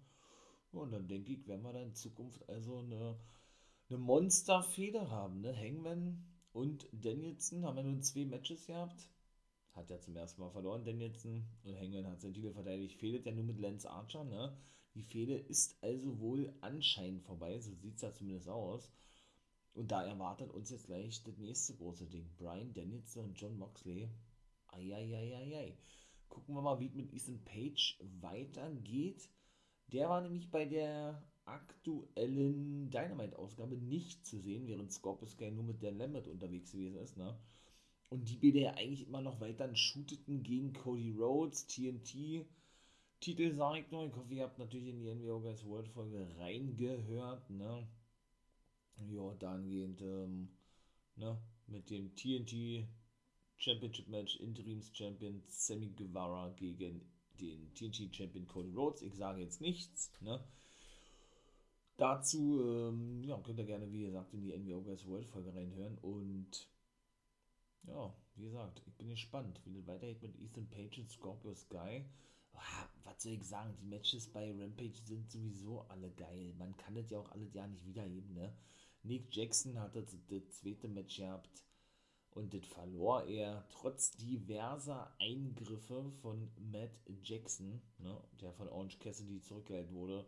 Und 0.72 0.92
dann 0.92 1.08
denke 1.08 1.32
ich, 1.32 1.46
werden 1.46 1.62
wir 1.62 1.74
da 1.74 1.80
in 1.80 1.94
Zukunft 1.94 2.48
also 2.48 2.78
eine, 2.78 3.18
eine 3.90 3.98
Monsterfeder 3.98 5.10
haben, 5.10 5.42
ne? 5.42 5.54
Hangman 5.54 6.24
und 6.52 6.88
Danielson 6.92 7.66
haben 7.66 7.76
ja 7.76 7.82
nun 7.82 8.00
zwei 8.00 8.24
Matches 8.24 8.66
gehabt. 8.66 9.10
Hat 9.74 9.90
ja 9.90 10.00
zum 10.00 10.16
ersten 10.16 10.40
Mal 10.40 10.50
verloren, 10.50 10.84
Danielson. 10.84 11.44
Und 11.64 11.76
Hangman 11.78 12.06
hat 12.06 12.22
seinen 12.22 12.32
Titel 12.32 12.54
verteidigt. 12.54 12.98
Fehlt 12.98 13.26
ja 13.26 13.32
nur 13.32 13.44
mit 13.44 13.58
Lance 13.58 13.90
Archer, 13.90 14.24
ne? 14.24 14.56
Die 14.94 15.02
Fehde 15.02 15.36
ist 15.36 15.76
also 15.82 16.18
wohl 16.18 16.56
anscheinend 16.62 17.24
vorbei, 17.24 17.60
so 17.60 17.74
sieht 17.74 17.96
es 17.96 18.00
ja 18.00 18.10
zumindest 18.10 18.48
aus. 18.48 18.90
Und 19.74 19.90
da 19.90 20.02
erwartet 20.02 20.50
uns 20.50 20.70
jetzt 20.70 20.86
gleich 20.86 21.22
das 21.24 21.36
nächste 21.36 21.74
große 21.74 22.06
Ding. 22.06 22.30
Brian 22.38 22.72
Danielson 22.72 23.26
und 23.26 23.38
John 23.38 23.58
Moxley. 23.58 24.08
Eieieiei 24.68 25.76
gucken 26.28 26.54
wir 26.54 26.62
mal, 26.62 26.80
wie 26.80 26.86
es 26.86 26.94
mit 26.94 27.12
Ethan 27.12 27.44
Page 27.44 27.98
weitergeht. 28.20 29.28
Der 29.92 30.08
war 30.08 30.20
nämlich 30.20 30.50
bei 30.50 30.64
der 30.64 31.22
aktuellen 31.44 32.90
Dynamite-Ausgabe 32.90 33.76
nicht 33.76 34.26
zu 34.26 34.38
sehen, 34.38 34.66
während 34.66 34.92
Scorpio 34.92 35.26
Sky 35.26 35.50
nur 35.50 35.64
mit 35.64 35.82
Dan 35.82 35.98
Lambert 35.98 36.28
unterwegs 36.28 36.72
gewesen 36.72 36.98
ist. 36.98 37.16
Ne? 37.16 37.38
Und 38.08 38.28
die 38.28 38.50
ja 38.50 38.72
eigentlich 38.74 39.06
immer 39.06 39.20
noch 39.20 39.40
weiter 39.40 39.74
shooteten 39.74 40.42
gegen 40.42 40.72
Cody 40.72 41.12
Rhodes, 41.12 41.66
TNT. 41.66 42.46
Titel 43.20 43.54
sage 43.54 43.80
ich 43.80 43.90
noch. 43.90 44.04
Ich 44.04 44.14
hoffe, 44.14 44.34
ihr 44.34 44.44
habt 44.44 44.58
natürlich 44.58 44.88
in 44.88 44.98
die 44.98 45.14
NWO 45.14 45.40
Guys 45.40 45.64
World 45.64 45.88
Folge 45.88 46.26
reingehört. 46.38 47.48
Ne? 47.50 47.86
Ja, 49.08 49.34
dahingehend 49.38 50.02
ähm, 50.02 50.48
ne? 51.16 51.36
mit 51.66 51.90
dem 51.90 52.14
TNT 52.14 52.86
Championship 53.58 54.08
Match 54.08 54.36
Interims 54.36 54.90
Champion 54.92 55.42
Sammy 55.48 55.88
Guevara 55.88 56.50
gegen 56.56 57.00
den 57.40 57.74
TNT 57.74 58.14
Champion 58.14 58.46
Cody 58.46 58.72
Rhodes. 58.72 59.02
Ich 59.02 59.16
sage 59.16 59.40
jetzt 59.40 59.60
nichts. 59.60 60.10
Ne? 60.20 60.42
Dazu 61.96 62.60
ähm, 62.62 63.24
ja, 63.24 63.38
könnt 63.38 63.58
ihr 63.58 63.64
gerne, 63.64 63.90
wie 63.90 64.04
gesagt, 64.04 64.32
in 64.34 64.42
die 64.42 64.56
NWO 64.56 64.82
Guys 64.82 65.06
World 65.06 65.26
Folge 65.28 65.54
reinhören. 65.54 65.96
Und 65.98 66.68
ja, 67.84 68.14
wie 68.34 68.44
gesagt, 68.44 68.82
ich 68.86 68.94
bin 68.94 69.08
gespannt, 69.08 69.60
wie 69.64 69.72
das 69.72 69.86
weitergeht 69.86 70.22
mit 70.22 70.38
Ethan 70.38 70.68
Page 70.68 70.98
und 70.98 71.10
Scorpio 71.10 71.54
Sky. 71.54 72.04
Ah, 72.52 72.88
was 73.04 73.22
soll 73.22 73.32
ich 73.32 73.46
sagen? 73.46 73.74
Die 73.80 73.86
Matches 73.86 74.26
bei 74.28 74.50
Rampage 74.50 74.98
sind 75.04 75.30
sowieso 75.30 75.82
alle 75.88 76.10
geil. 76.10 76.54
Man 76.58 76.76
kann 76.76 76.94
das 76.94 77.10
ja 77.10 77.18
auch 77.18 77.30
alle 77.32 77.46
Jahr 77.46 77.68
nicht 77.68 77.86
wiederheben. 77.86 78.34
Ne? 78.34 78.52
Nick 79.02 79.34
Jackson 79.34 79.78
hat 79.78 79.94
das, 79.94 80.16
das 80.28 80.50
zweite 80.50 80.88
Match 80.88 81.16
gehabt 81.16 81.64
und 82.36 82.52
das 82.52 82.66
verlor 82.66 83.24
er 83.24 83.64
trotz 83.70 84.10
diverser 84.16 85.14
Eingriffe 85.18 86.10
von 86.20 86.50
Matt 86.70 86.90
Jackson, 87.22 87.80
ne, 87.98 88.16
der 88.40 88.52
von 88.52 88.68
Orange 88.68 88.98
Cassidy 88.98 89.40
zurückgehalten 89.40 89.94
wurde. 89.94 90.26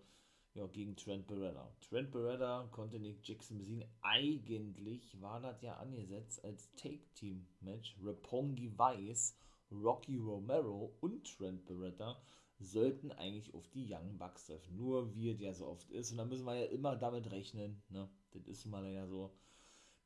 ja, 0.54 0.66
gegen 0.66 0.96
Trent 0.96 1.26
Beretta. 1.26 1.70
Trent 1.88 2.10
Beretta 2.10 2.68
konnte 2.72 2.98
Nick 2.98 3.26
Jackson 3.26 3.58
besiegen. 3.58 3.84
Eigentlich 4.00 5.20
war 5.20 5.40
das 5.40 5.62
ja 5.62 5.76
angesetzt 5.76 6.42
als 6.44 6.72
Take-Team-Match. 6.74 7.96
Rapongi 8.02 8.76
Weiss, 8.76 9.36
Rocky 9.70 10.16
Romero 10.16 10.96
und 11.00 11.36
Trent 11.36 11.64
Beretta 11.66 12.20
sollten 12.58 13.12
eigentlich 13.12 13.54
auf 13.54 13.68
die 13.68 13.92
Young 13.92 14.18
Bucks 14.18 14.46
treffen. 14.46 14.76
Nur 14.76 15.14
wie 15.14 15.28
es 15.30 15.40
ja 15.40 15.52
so 15.52 15.66
oft 15.66 15.90
ist. 15.90 16.10
Und 16.10 16.16
da 16.16 16.24
müssen 16.24 16.46
wir 16.46 16.56
ja 16.56 16.66
immer 16.66 16.96
damit 16.96 17.30
rechnen. 17.30 17.82
Ne? 17.90 18.08
Das 18.32 18.46
ist 18.46 18.64
mal 18.66 18.90
ja 18.90 19.06
so. 19.06 19.32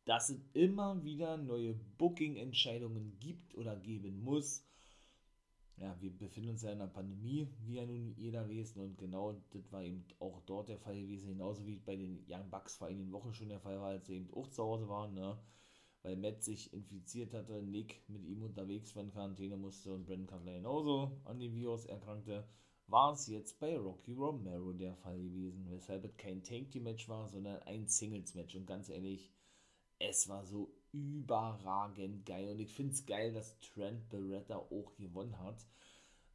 Dass 0.05 0.31
es 0.31 0.41
immer 0.53 1.05
wieder 1.05 1.37
neue 1.37 1.75
Booking-Entscheidungen 1.99 3.17
gibt 3.21 3.55
oder 3.57 3.77
geben 3.77 4.23
muss. 4.23 4.65
Ja, 5.77 5.97
wir 6.01 6.11
befinden 6.11 6.51
uns 6.51 6.62
ja 6.62 6.73
in 6.73 6.81
einer 6.81 6.91
Pandemie, 6.91 7.49
wie 7.65 7.77
ja 7.77 7.87
nun 7.87 8.15
jeder 8.17 8.49
weiß, 8.49 8.77
und 8.77 8.99
genau 8.99 9.33
das 9.51 9.73
war 9.73 9.83
eben 9.83 10.05
auch 10.19 10.41
dort 10.43 10.69
der 10.69 10.79
Fall 10.79 11.01
gewesen, 11.01 11.29
genauso 11.29 11.67
wie 11.67 11.77
bei 11.77 11.97
den 11.97 12.25
Young 12.29 12.51
Bucks 12.51 12.77
vor 12.77 12.88
einigen 12.88 13.11
Wochen 13.12 13.33
schon 13.33 13.49
der 13.49 13.61
Fall 13.61 13.81
war, 13.81 13.88
als 13.88 14.07
sie 14.07 14.17
eben 14.17 14.33
auch 14.35 14.49
zu 14.49 14.62
Hause 14.62 14.88
waren, 14.88 15.15
ne? 15.15 15.38
weil 16.03 16.17
Matt 16.17 16.43
sich 16.43 16.73
infiziert 16.73 17.33
hatte, 17.33 17.62
Nick 17.62 18.03
mit 18.09 18.25
ihm 18.25 18.43
unterwegs 18.43 18.95
war 18.95 19.05
in 19.05 19.12
Quarantäne 19.12 19.57
musste 19.57 19.93
und 19.93 20.05
Brandon 20.05 20.27
Cutler 20.27 20.55
genauso 20.55 21.21
an 21.25 21.38
dem 21.38 21.55
Virus 21.55 21.87
erkrankte, 21.87 22.47
war 22.88 23.12
es 23.12 23.27
jetzt 23.29 23.59
bei 23.61 23.79
Rocky 23.79 24.12
Romero 24.12 24.73
der 24.73 24.97
Fall 24.97 25.19
gewesen, 25.19 25.71
weshalb 25.71 26.05
es 26.05 26.17
kein 26.17 26.43
Take-Team-Match 26.43 27.09
war, 27.09 27.29
sondern 27.29 27.62
ein 27.62 27.87
Singles-Match 27.87 28.57
und 28.57 28.67
ganz 28.67 28.88
ehrlich, 28.88 29.33
es 30.09 30.29
war 30.29 30.45
so 30.45 30.75
überragend 30.93 32.27
geil. 32.27 32.51
Und 32.51 32.61
ich 32.61 32.73
finde 32.73 32.93
es 32.93 33.07
geil, 33.07 33.33
dass 33.33 33.59
Trent 33.61 34.09
Beretta 34.11 34.57
auch 34.57 34.95
gewonnen 34.97 35.38
hat. 35.38 35.65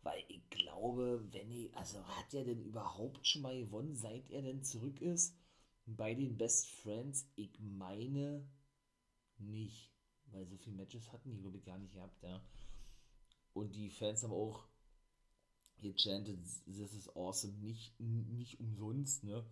Weil 0.03 0.23
ich 0.30 0.49
glaube, 0.49 1.25
wenn 1.32 1.51
ich, 1.51 1.75
also 1.75 2.03
hat 2.06 2.34
er 2.34 2.45
denn 2.45 2.63
überhaupt 2.63 3.27
schon 3.27 3.41
mal 3.41 3.58
gewonnen, 3.58 3.95
seit 3.95 4.30
er 4.30 4.41
denn 4.41 4.63
zurück 4.63 5.01
ist? 5.01 5.36
Bei 5.86 6.13
den 6.13 6.38
Best 6.38 6.69
Friends? 6.69 7.30
Ich 7.36 7.60
meine 7.60 8.47
nicht. 9.38 9.91
Weil 10.27 10.45
so 10.45 10.58
viele 10.58 10.77
Matches 10.77 11.12
hatten 11.12 11.32
die, 11.32 11.41
glaube 11.41 11.58
ich, 11.58 11.65
gar 11.65 11.77
nicht 11.77 11.93
gehabt, 11.93 12.21
ja. 12.23 12.41
Und 13.53 13.75
die 13.75 13.89
Fans 13.89 14.23
haben 14.23 14.34
auch 14.34 14.67
gechantet, 15.80 16.39
this 16.65 16.93
is 16.93 17.15
awesome, 17.15 17.53
nicht, 17.53 17.99
nicht 17.99 18.60
umsonst, 18.60 19.23
ne? 19.23 19.45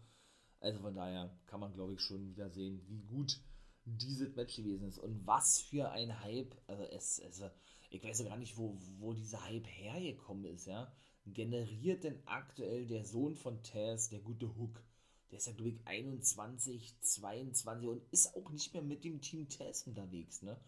Also 0.60 0.80
von 0.80 0.96
daher 0.96 1.38
kann 1.48 1.60
man, 1.60 1.74
glaube 1.74 1.94
ich, 1.94 2.02
schon 2.02 2.28
wieder 2.28 2.50
sehen, 2.50 2.82
wie 2.88 3.02
gut 3.04 3.40
dieses 3.86 4.36
Match 4.36 4.56
gewesen 4.56 4.88
ist. 4.88 5.00
Und 5.00 5.26
was 5.26 5.62
für 5.62 5.92
ein 5.92 6.22
Hype, 6.22 6.56
also 6.68 6.84
es, 6.84 7.20
es 7.20 7.44
ich 7.90 8.04
weiß 8.04 8.20
ja 8.20 8.30
gar 8.30 8.38
nicht, 8.38 8.58
wo, 8.58 8.78
wo 9.00 9.14
dieser 9.14 9.44
Hype 9.46 9.68
hergekommen 9.68 10.46
ist, 10.46 10.66
ja. 10.68 10.92
Generiert 11.28 12.04
denn 12.04 12.22
aktuell 12.26 12.86
der 12.86 13.04
Sohn 13.04 13.36
von 13.36 13.64
Taz, 13.64 14.10
der 14.10 14.20
gute 14.20 14.56
Hook, 14.58 14.84
der 15.32 15.38
ist 15.38 15.48
ja, 15.48 15.54
glaube 15.54 15.70
ich, 15.70 15.88
21, 15.88 17.02
22 17.02 17.88
und 17.88 18.04
ist 18.12 18.36
auch 18.36 18.50
nicht 18.52 18.74
mehr 18.74 18.84
mit 18.84 19.04
dem 19.04 19.22
Team 19.22 19.50
Taz 19.50 19.88
unterwegs, 19.88 20.42
ne? 20.42 20.60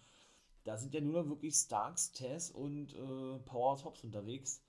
Da 0.63 0.77
sind 0.77 0.93
ja 0.93 0.99
nur 1.01 1.21
noch 1.21 1.29
wirklich 1.29 1.55
Starks, 1.55 2.11
Taz 2.11 2.49
und 2.49 2.93
äh, 2.93 3.39
Power 3.45 3.77
Tops 3.77 4.03
unterwegs. 4.03 4.61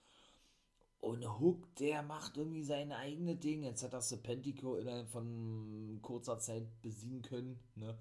Und 1.01 1.25
Hook, 1.41 1.75
der 1.77 2.03
macht 2.03 2.37
irgendwie 2.37 2.63
seine 2.63 2.97
eigene 2.97 3.37
Ding. 3.37 3.63
Jetzt 3.63 3.83
hat 3.83 3.93
das 3.93 4.09
Serpentico 4.09 4.77
innerhalb 4.77 5.09
von 5.09 5.99
kurzer 6.03 6.39
Zeit 6.39 6.83
besiegen 6.83 7.23
können, 7.23 7.59
ne? 7.75 7.99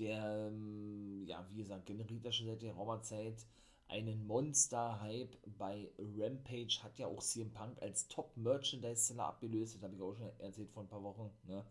Der, 0.00 0.48
ähm, 0.48 1.24
ja, 1.26 1.46
wie 1.50 1.58
gesagt, 1.58 1.86
generiert 1.86 2.24
ja 2.24 2.32
schon 2.32 2.46
seit 2.46 2.62
der 2.62 2.72
Raumerzeit 2.72 3.46
einen 3.88 4.26
Monster-Hype 4.26 5.36
bei 5.58 5.90
Rampage, 5.98 6.80
hat 6.82 6.98
ja 6.98 7.06
auch 7.06 7.22
CM 7.22 7.52
Punk 7.52 7.80
als 7.82 8.08
Top-Merchandise-Seller 8.08 9.26
abgelöst, 9.26 9.74
das 9.74 9.82
habe 9.82 9.94
ich 9.94 10.00
auch 10.00 10.14
schon 10.14 10.30
erzählt 10.38 10.70
vor 10.70 10.84
ein 10.84 10.88
paar 10.88 11.02
Wochen, 11.02 11.30
ne? 11.46 11.64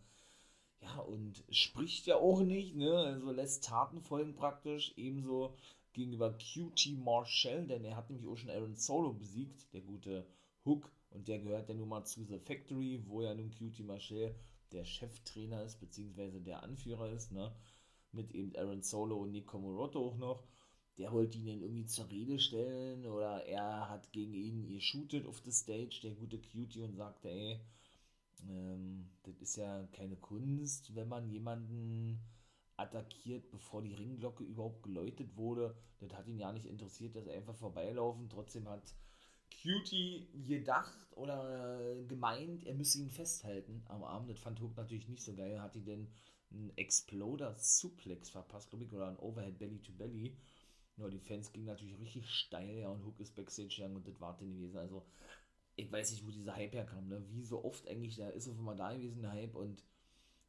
Ja, 0.81 0.99
und 0.99 1.43
spricht 1.49 2.07
ja 2.07 2.17
auch 2.17 2.41
nicht, 2.41 2.75
ne? 2.75 2.93
Also 2.93 3.31
lässt 3.31 3.65
Taten 3.65 4.01
folgen 4.01 4.35
praktisch, 4.35 4.93
ebenso 4.95 5.55
gegenüber 5.93 6.37
QT 6.37 6.97
Marshall, 6.97 7.65
denn 7.67 7.83
er 7.83 7.95
hat 7.95 8.09
nämlich 8.09 8.27
auch 8.27 8.37
schon 8.37 8.49
Aaron 8.49 8.75
Solo 8.75 9.13
besiegt, 9.13 9.73
der 9.73 9.81
gute 9.81 10.25
Hook, 10.65 10.91
und 11.09 11.27
der 11.27 11.39
gehört 11.39 11.69
ja 11.69 11.75
nun 11.75 11.89
mal 11.89 12.05
zu 12.05 12.23
The 12.25 12.37
Factory, 12.37 13.01
wo 13.07 13.21
ja 13.21 13.33
nun 13.33 13.49
QT 13.49 13.79
Marshall 13.79 14.35
der 14.71 14.85
Cheftrainer 14.85 15.63
ist, 15.63 15.79
beziehungsweise 15.79 16.39
der 16.41 16.63
Anführer 16.63 17.09
ist, 17.09 17.31
ne? 17.31 17.51
Mit 18.11 18.33
eben 18.33 18.55
Aaron 18.55 18.81
Solo 18.81 19.17
und 19.17 19.31
Nick 19.31 19.47
Komoroto 19.47 20.07
auch 20.07 20.17
noch. 20.17 20.43
Der 20.97 21.11
wollte 21.11 21.37
ihn 21.37 21.45
dann 21.45 21.61
irgendwie 21.61 21.85
zur 21.85 22.09
Rede 22.09 22.39
stellen 22.39 23.05
oder 23.05 23.45
er 23.45 23.89
hat 23.89 24.11
gegen 24.11 24.33
ihn 24.33 24.67
geshootet 24.67 25.25
auf 25.25 25.41
der 25.41 25.53
Stage, 25.53 25.99
der 26.03 26.11
gute 26.11 26.39
Cutie, 26.39 26.81
und 26.81 26.95
sagte, 26.95 27.29
ey, 27.29 27.61
ähm, 28.47 29.09
das 29.23 29.37
ist 29.39 29.55
ja 29.55 29.87
keine 29.93 30.17
Kunst, 30.17 30.93
wenn 30.95 31.07
man 31.07 31.29
jemanden 31.29 32.19
attackiert, 32.75 33.49
bevor 33.51 33.81
die 33.81 33.93
Ringglocke 33.93 34.43
überhaupt 34.43 34.83
geläutet 34.83 35.35
wurde. 35.35 35.75
Das 35.99 36.13
hat 36.13 36.27
ihn 36.27 36.39
ja 36.39 36.51
nicht 36.51 36.65
interessiert, 36.65 37.15
dass 37.15 37.27
er 37.27 37.35
einfach 37.35 37.55
vorbeilaufen. 37.55 38.29
Trotzdem 38.29 38.67
hat 38.69 38.93
Cutie 39.61 40.27
gedacht 40.47 40.97
oder 41.15 41.95
gemeint, 42.07 42.65
er 42.65 42.75
müsse 42.75 42.99
ihn 42.99 43.09
festhalten 43.09 43.83
am 43.87 44.03
Arm. 44.03 44.27
Das 44.27 44.39
fand 44.39 44.61
Hook 44.61 44.77
natürlich 44.77 45.07
nicht 45.07 45.23
so 45.23 45.33
geil. 45.33 45.61
Hat 45.61 45.75
ihn 45.75 45.85
denn 45.85 46.07
einen 46.51 46.71
Exploder 46.77 47.55
Suplex 47.57 48.29
verpasst, 48.29 48.69
glaube 48.69 48.85
ich, 48.85 48.93
oder 48.93 49.07
ein 49.07 49.19
Overhead 49.19 49.57
Belly 49.57 49.79
to 49.79 49.91
Belly. 49.93 50.35
Ja, 50.97 51.07
die 51.07 51.19
Fans 51.19 51.51
gingen 51.51 51.67
natürlich 51.67 51.97
richtig 51.99 52.29
steil, 52.29 52.77
ja, 52.79 52.89
und 52.89 53.05
Hook 53.05 53.19
ist 53.19 53.35
Backstage 53.35 53.69
gegangen 53.69 53.95
und 53.95 54.07
das 54.07 54.19
war 54.19 54.35
dann 54.37 54.51
gewesen. 54.51 54.77
Also, 54.77 55.05
ich 55.75 55.91
weiß 55.91 56.11
nicht, 56.11 56.25
wo 56.25 56.31
dieser 56.31 56.55
Hype 56.55 56.73
herkam, 56.73 57.07
ne? 57.07 57.23
Wie 57.29 57.43
so 57.43 57.63
oft 57.63 57.87
eigentlich, 57.87 58.17
da 58.17 58.29
ist 58.29 58.49
auf 58.49 58.57
einmal 58.57 58.75
da 58.75 58.93
gewesen, 58.93 59.21
der 59.21 59.31
Hype, 59.31 59.55
und 59.55 59.83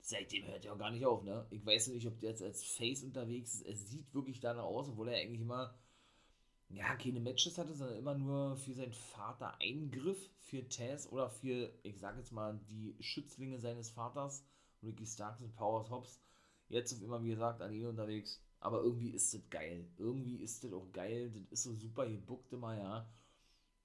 seitdem 0.01 0.47
hört 0.47 0.65
er 0.65 0.73
auch 0.73 0.79
gar 0.79 0.91
nicht 0.91 1.07
auf, 1.07 1.23
ne? 1.23 1.47
Ich 1.51 1.65
weiß 1.65 1.89
nicht, 1.89 2.07
ob 2.09 2.19
der 2.19 2.31
jetzt 2.31 2.43
als 2.43 2.65
Face 2.65 3.05
unterwegs 3.05 3.55
ist. 3.55 3.67
Es 3.67 3.91
sieht 3.91 4.13
wirklich 4.13 4.41
danach 4.41 4.65
aus, 4.65 4.89
obwohl 4.89 5.09
er 5.09 5.21
eigentlich 5.21 5.43
immer, 5.43 5.79
ja, 6.69 6.97
keine 6.97 7.21
Matches 7.21 7.59
hatte, 7.59 7.75
sondern 7.75 7.99
immer 7.99 8.15
nur 8.15 8.57
für 8.57 8.75
seinen 8.75 8.93
Vater 8.93 9.57
Eingriff 9.61 10.31
für 10.39 10.69
Taz 10.69 11.07
oder 11.07 11.31
für, 11.31 11.73
ich 11.85 11.99
sag 12.01 12.17
jetzt 12.17 12.33
mal, 12.33 12.59
die 12.69 12.97
Schützlinge 12.99 13.61
seines 13.61 13.91
Vaters 13.91 14.45
Ricky 14.83 15.07
Starks 15.07 15.43
und 15.43 15.55
Power 15.55 15.89
Hobbs. 15.91 16.21
Jetzt 16.69 16.91
sind 16.91 17.03
immer, 17.03 17.23
wie 17.23 17.31
gesagt, 17.31 17.61
an 17.63 17.73
ihn 17.73 17.87
unterwegs. 17.87 18.41
Aber 18.61 18.83
irgendwie 18.83 19.11
ist 19.11 19.33
das 19.35 19.49
geil. 19.51 19.89
Irgendwie 19.97 20.37
ist 20.37 20.63
das 20.63 20.73
auch 20.73 20.93
geil. 20.93 21.31
Das 21.31 21.43
ist 21.51 21.63
so 21.65 21.75
super 21.75 22.09
gebuckt 22.09 22.53
immer, 22.53 22.77
ja. 22.77 23.11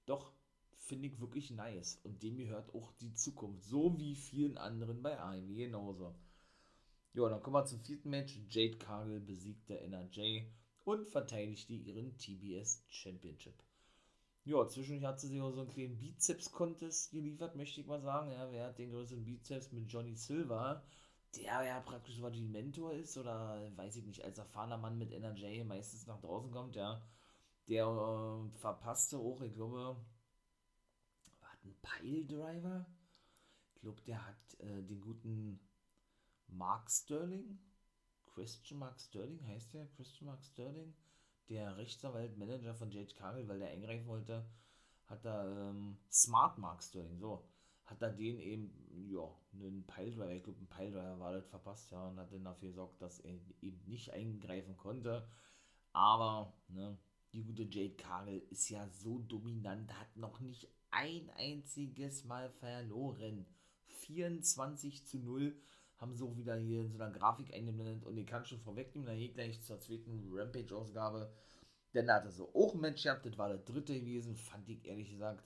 Doch, 0.04 0.32
finde 0.72 1.08
ich 1.08 1.20
wirklich 1.20 1.50
nice. 1.50 1.98
Und 2.04 2.22
dem 2.22 2.36
gehört 2.36 2.74
auch 2.74 2.92
die 3.00 3.12
Zukunft. 3.14 3.64
So 3.64 3.98
wie 3.98 4.14
vielen 4.14 4.58
anderen 4.58 5.02
bei 5.02 5.18
AEW 5.18 5.54
genauso. 5.56 6.14
Ja, 7.14 7.28
dann 7.28 7.42
kommen 7.42 7.56
wir 7.56 7.64
zum 7.64 7.80
vierten 7.80 8.10
Match. 8.10 8.38
Jade 8.50 8.76
Cargill 8.76 9.20
besiegte 9.20 9.80
NRJ 9.80 10.42
und 10.84 11.08
verteidigte 11.08 11.72
ihren 11.72 12.16
TBS 12.18 12.84
Championship. 12.88 13.65
Ja, 14.46 14.64
zwischendurch 14.68 15.04
hat 15.04 15.18
sie 15.18 15.26
sich 15.26 15.40
auch 15.40 15.50
so 15.50 15.62
einen 15.62 15.70
kleinen 15.70 15.98
Bizeps-Contest 15.98 17.10
geliefert, 17.10 17.56
möchte 17.56 17.80
ich 17.80 17.86
mal 17.88 18.00
sagen. 18.00 18.30
Ja, 18.30 18.48
wer 18.52 18.68
hat 18.68 18.78
den 18.78 18.92
größeren 18.92 19.24
Bizeps 19.24 19.72
mit 19.72 19.90
Johnny 19.90 20.14
Silver, 20.14 20.84
der 21.34 21.64
ja 21.64 21.80
praktisch 21.80 22.14
so 22.14 22.32
wie 22.32 22.46
Mentor 22.46 22.92
ist 22.92 23.18
oder 23.18 23.72
weiß 23.76 23.96
ich 23.96 24.04
nicht, 24.04 24.24
als 24.24 24.38
erfahrener 24.38 24.78
Mann 24.78 24.98
mit 24.98 25.10
NRJ 25.10 25.64
meistens 25.64 26.06
nach 26.06 26.20
draußen 26.20 26.52
kommt, 26.52 26.76
ja. 26.76 27.02
Der 27.66 27.86
äh, 27.86 28.56
verpasste 28.56 29.18
auch, 29.18 29.40
ich 29.40 29.52
glaube, 29.52 29.96
war 31.40 31.50
ein 31.64 31.76
Piledriver? 31.82 32.86
Ich 33.74 33.80
glaube, 33.80 34.00
der 34.02 34.24
hat 34.24 34.60
äh, 34.60 34.84
den 34.84 35.00
guten 35.00 35.58
Mark 36.46 36.88
Sterling, 36.88 37.58
Christian 38.26 38.78
Mark 38.78 39.00
Sterling 39.00 39.44
heißt 39.44 39.74
der, 39.74 39.88
Christian 39.96 40.26
Mark 40.28 40.44
Sterling, 40.44 40.94
der 41.48 41.76
Rechtsanwalt, 41.76 42.36
Manager 42.36 42.74
von 42.74 42.90
Jade 42.90 43.14
Cargill, 43.14 43.48
weil 43.48 43.58
der 43.58 43.70
eingreifen 43.70 44.06
wollte, 44.06 44.44
hat 45.06 45.24
da 45.24 45.70
ähm, 45.70 45.98
Smart 46.10 46.58
Mark 46.58 46.82
Sterling, 46.82 47.18
so, 47.18 47.48
hat 47.84 48.02
da 48.02 48.10
den 48.10 48.38
eben, 48.40 48.72
ja, 49.10 49.28
einen 49.52 49.86
Piledriver, 49.86 50.30
ich 50.30 50.42
glaube, 50.42 50.60
ein 50.60 50.68
Piledriver 50.68 51.20
war 51.20 51.32
das 51.32 51.46
verpasst, 51.46 51.92
ja, 51.92 52.08
und 52.08 52.18
hat 52.18 52.32
dann 52.32 52.44
dafür 52.44 52.68
gesorgt, 52.68 53.00
dass 53.00 53.20
er 53.20 53.38
eben 53.60 53.80
nicht 53.86 54.12
eingreifen 54.12 54.76
konnte. 54.76 55.28
Aber, 55.92 56.52
ne, 56.68 56.98
die 57.32 57.42
gute 57.42 57.62
Jade 57.62 57.94
Cargill 57.96 58.42
ist 58.50 58.68
ja 58.68 58.88
so 58.88 59.18
dominant, 59.18 59.92
hat 59.98 60.16
noch 60.16 60.40
nicht 60.40 60.68
ein 60.90 61.30
einziges 61.36 62.24
Mal 62.24 62.50
verloren. 62.50 63.46
24 63.86 65.06
zu 65.06 65.18
0 65.18 65.56
haben 65.98 66.12
sie 66.12 66.24
auch 66.24 66.36
wieder 66.36 66.56
hier 66.56 66.82
in 66.82 66.90
so 66.90 66.98
einer 66.98 67.10
Grafik 67.10 67.52
eingeblendet 67.54 68.04
und 68.04 68.16
ich 68.16 68.26
kann 68.26 68.44
schon 68.44 68.60
vorwegnehmen, 68.60 69.06
dann 69.06 69.18
geht 69.18 69.34
gleich 69.34 69.62
zur 69.62 69.80
zweiten 69.80 70.30
Rampage-Ausgabe. 70.32 71.30
Denn 71.94 72.06
da 72.06 72.16
hatte 72.16 72.30
so 72.30 72.50
auch 72.54 72.74
ein 72.74 72.80
Match 72.80 73.04
gehabt, 73.04 73.24
das 73.24 73.38
war 73.38 73.48
der 73.48 73.58
dritte 73.58 73.98
gewesen, 73.98 74.36
fand 74.36 74.68
ich 74.68 74.84
ehrlich 74.84 75.10
gesagt. 75.10 75.42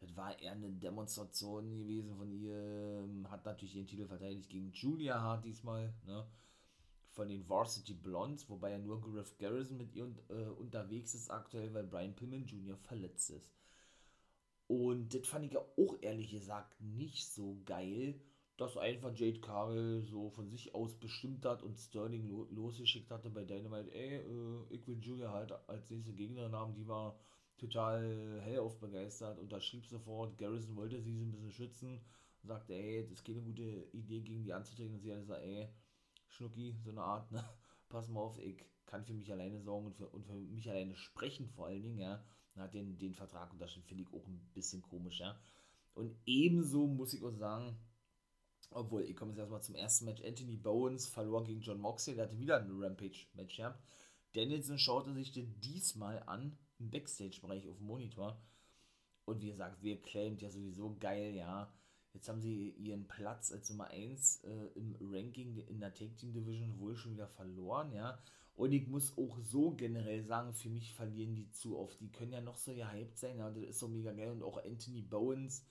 Das 0.00 0.16
war 0.16 0.36
eher 0.40 0.52
eine 0.52 0.68
Demonstration 0.68 1.78
gewesen 1.78 2.16
von 2.16 2.32
ihr. 2.32 3.08
Hat 3.30 3.44
natürlich 3.44 3.76
ihren 3.76 3.86
Titel 3.86 4.06
verteidigt 4.08 4.50
gegen 4.50 4.72
Julia 4.72 5.20
Hart 5.20 5.44
diesmal, 5.44 5.94
ne? 6.04 6.26
Von 7.10 7.28
den 7.28 7.48
Varsity 7.48 7.94
Blondes, 7.94 8.48
wobei 8.48 8.72
ja 8.72 8.78
nur 8.78 9.00
Griff 9.00 9.38
Garrison 9.38 9.76
mit 9.76 9.94
ihr 9.94 10.12
äh, 10.28 10.46
unterwegs 10.58 11.14
ist 11.14 11.30
aktuell, 11.30 11.72
weil 11.72 11.84
Brian 11.84 12.16
Pillman 12.16 12.46
Jr. 12.46 12.76
verletzt 12.78 13.30
ist. 13.30 13.52
Und 14.66 15.14
das 15.14 15.28
fand 15.28 15.44
ich 15.44 15.52
ja 15.52 15.60
auch 15.60 15.96
ehrlich 16.00 16.30
gesagt 16.30 16.80
nicht 16.80 17.28
so 17.28 17.60
geil, 17.64 18.18
dass 18.56 18.76
einfach 18.76 19.12
Jade 19.14 19.40
Cargill 19.40 20.02
so 20.02 20.30
von 20.30 20.48
sich 20.48 20.74
aus 20.74 20.94
bestimmt 20.94 21.44
hat 21.44 21.62
und 21.62 21.78
Sterling 21.78 22.28
lo 22.28 22.46
losgeschickt 22.50 23.10
hatte 23.10 23.30
bei 23.30 23.44
Dynamite, 23.44 23.92
ey, 23.94 24.18
äh, 24.18 24.64
ich 24.70 24.86
will 24.86 24.98
Julia 25.00 25.32
halt 25.32 25.52
als 25.68 25.90
nächste 25.90 26.12
Gegnerin 26.12 26.52
haben, 26.52 26.74
die 26.74 26.86
war 26.86 27.18
total 27.58 28.40
hellauf 28.42 28.78
begeistert, 28.78 29.38
unterschrieb 29.38 29.86
sofort, 29.86 30.36
Garrison 30.36 30.76
wollte 30.76 31.00
sie 31.00 31.16
so 31.16 31.24
ein 31.24 31.32
bisschen 31.32 31.52
schützen, 31.52 32.00
sagte, 32.42 32.74
ey, 32.74 33.02
das 33.04 33.12
ist 33.12 33.24
keine 33.24 33.40
gute 33.40 33.62
Idee, 33.92 34.20
gegen 34.20 34.44
die 34.44 34.52
anzutreten, 34.52 34.94
und 34.94 35.00
sie 35.00 35.12
hat 35.12 35.20
gesagt, 35.20 35.42
ey, 35.42 35.68
Schnucki, 36.28 36.76
so 36.82 36.90
eine 36.90 37.02
Art, 37.02 37.30
ne, 37.30 37.44
pass 37.88 38.08
mal 38.08 38.20
auf, 38.20 38.38
ich 38.38 38.64
kann 38.84 39.04
für 39.04 39.14
mich 39.14 39.30
alleine 39.32 39.60
sorgen 39.60 39.86
und 39.86 39.96
für, 39.96 40.08
und 40.08 40.26
für 40.26 40.34
mich 40.34 40.68
alleine 40.68 40.96
sprechen 40.96 41.48
vor 41.48 41.66
allen 41.66 41.82
Dingen, 41.82 41.98
ja, 41.98 42.22
und 42.54 42.62
hat 42.62 42.74
den, 42.74 42.98
den 42.98 43.14
Vertrag 43.14 43.52
unterschrieben, 43.52 43.86
finde 43.86 44.02
ich 44.02 44.12
auch 44.12 44.26
ein 44.26 44.40
bisschen 44.54 44.82
komisch, 44.82 45.20
ja, 45.20 45.38
und 45.94 46.14
ebenso 46.26 46.86
muss 46.86 47.14
ich 47.14 47.22
auch 47.22 47.30
sagen, 47.30 47.76
obwohl, 48.74 49.02
ich 49.02 49.16
komme 49.16 49.32
jetzt 49.32 49.38
erstmal 49.38 49.62
zum 49.62 49.74
ersten 49.74 50.04
Match. 50.04 50.22
Anthony 50.24 50.56
Bowens 50.56 51.06
verlor 51.06 51.44
gegen 51.44 51.60
John 51.60 51.80
Moxley. 51.80 52.14
Der 52.14 52.24
hatte 52.24 52.38
wieder 52.38 52.58
ein 52.58 52.70
Rampage-Match 52.70 53.56
gehabt. 53.56 53.82
Danielson 54.34 54.78
schaute 54.78 55.12
sich 55.12 55.32
den 55.32 55.60
diesmal 55.60 56.22
an 56.24 56.56
im 56.78 56.90
Backstage-Bereich 56.90 57.68
auf 57.68 57.78
dem 57.78 57.86
Monitor. 57.86 58.40
Und 59.24 59.40
wie 59.40 59.50
gesagt, 59.50 59.82
wir 59.82 60.00
claimt 60.02 60.42
ja 60.42 60.50
sowieso 60.50 60.96
geil, 60.98 61.34
ja. 61.34 61.72
Jetzt 62.12 62.28
haben 62.28 62.42
sie 62.42 62.70
ihren 62.70 63.06
Platz 63.06 63.52
als 63.52 63.70
Nummer 63.70 63.88
1 63.88 64.44
äh, 64.44 64.66
im 64.74 64.96
Ranking 65.00 65.56
in 65.68 65.80
der 65.80 65.94
Take 65.94 66.14
Team 66.16 66.32
Division 66.32 66.78
wohl 66.78 66.96
schon 66.96 67.12
wieder 67.12 67.28
verloren, 67.28 67.92
ja. 67.92 68.18
Und 68.54 68.72
ich 68.72 68.86
muss 68.86 69.16
auch 69.16 69.38
so 69.38 69.70
generell 69.70 70.24
sagen, 70.24 70.52
für 70.52 70.68
mich 70.68 70.92
verlieren 70.92 71.34
die 71.34 71.50
zu 71.52 71.78
oft. 71.78 71.98
Die 72.00 72.10
können 72.10 72.32
ja 72.32 72.42
noch 72.42 72.58
so 72.58 72.74
gehypt 72.74 73.16
sein, 73.16 73.38
ja. 73.38 73.50
Das 73.50 73.62
ist 73.62 73.78
so 73.78 73.88
mega 73.88 74.12
geil. 74.12 74.30
Und 74.30 74.42
auch 74.42 74.62
Anthony 74.62 75.02
Bowens 75.02 75.64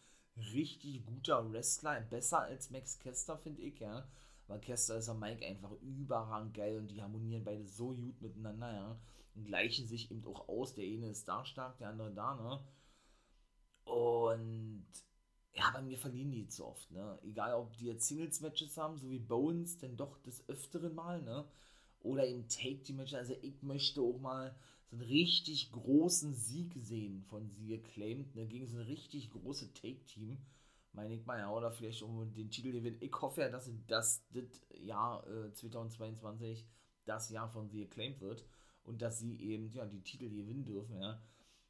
richtig 0.53 1.05
guter 1.05 1.51
Wrestler, 1.51 2.01
besser 2.01 2.41
als 2.41 2.69
Max 2.71 2.99
Kester, 2.99 3.37
finde 3.37 3.61
ich, 3.61 3.79
ja. 3.79 4.07
Weil 4.47 4.59
Kester 4.59 4.97
ist 4.97 5.09
am 5.09 5.19
Mike 5.19 5.45
einfach 5.45 5.71
überragend 5.81 6.53
geil 6.53 6.77
und 6.77 6.87
die 6.87 7.01
harmonieren 7.01 7.43
beide 7.43 7.65
so 7.65 7.89
gut 7.89 8.21
miteinander, 8.21 8.73
ja. 8.73 8.99
Und 9.35 9.45
gleichen 9.45 9.87
sich 9.87 10.11
eben 10.11 10.25
auch 10.25 10.49
aus. 10.49 10.73
Der 10.73 10.85
eine 10.85 11.09
ist 11.09 11.27
da 11.27 11.45
stark, 11.45 11.77
der 11.77 11.89
andere 11.89 12.13
da, 12.13 12.35
ne? 12.35 12.59
Und 13.85 14.85
ja, 15.53 15.69
bei 15.71 15.81
mir 15.81 15.97
verlieren 15.97 16.31
die 16.31 16.47
zu 16.47 16.65
oft, 16.65 16.91
ne? 16.91 17.19
Egal, 17.23 17.53
ob 17.55 17.75
die 17.77 17.87
jetzt 17.87 18.07
Singles-Matches 18.07 18.77
haben, 18.77 18.97
so 18.97 19.09
wie 19.09 19.19
Bones, 19.19 19.77
denn 19.77 19.97
doch 19.97 20.17
des 20.19 20.47
Öfteren 20.49 20.95
mal, 20.95 21.21
ne? 21.21 21.45
Oder 22.03 22.27
eben 22.27 22.47
Take-Team-Matches. 22.47 23.15
Also 23.15 23.35
ich 23.41 23.61
möchte 23.61 24.01
auch 24.01 24.19
mal 24.19 24.55
so 24.91 24.97
einen 24.97 25.05
richtig 25.05 25.71
großen 25.71 26.33
Sieg 26.33 26.73
sehen 26.75 27.23
von 27.23 27.49
sie 27.49 27.67
geclaimed, 27.67 28.35
ne, 28.35 28.45
gegen 28.45 28.67
so 28.67 28.77
ein 28.77 28.83
richtig 28.83 29.31
große 29.31 29.73
Take-Team, 29.73 30.37
meine 30.93 31.13
ich 31.13 31.25
mal, 31.25 31.39
ja, 31.39 31.49
oder 31.49 31.71
vielleicht 31.71 32.01
um 32.01 32.33
den 32.33 32.49
Titel 32.49 32.71
gewinnen. 32.71 32.97
Ich 32.99 33.13
hoffe 33.21 33.41
ja, 33.41 33.49
dass 33.49 33.71
das, 33.87 34.25
das 34.31 34.61
Jahr 34.81 35.25
äh, 35.27 35.53
2022 35.53 36.65
das 37.05 37.29
Jahr 37.29 37.49
von 37.49 37.69
sie 37.69 37.79
geclaimed 37.79 38.19
wird 38.19 38.45
und 38.83 39.01
dass 39.01 39.19
sie 39.19 39.39
eben, 39.39 39.71
ja, 39.71 39.85
die 39.85 40.01
Titel 40.01 40.29
gewinnen 40.29 40.65
dürfen, 40.65 40.99
ja. 40.99 41.21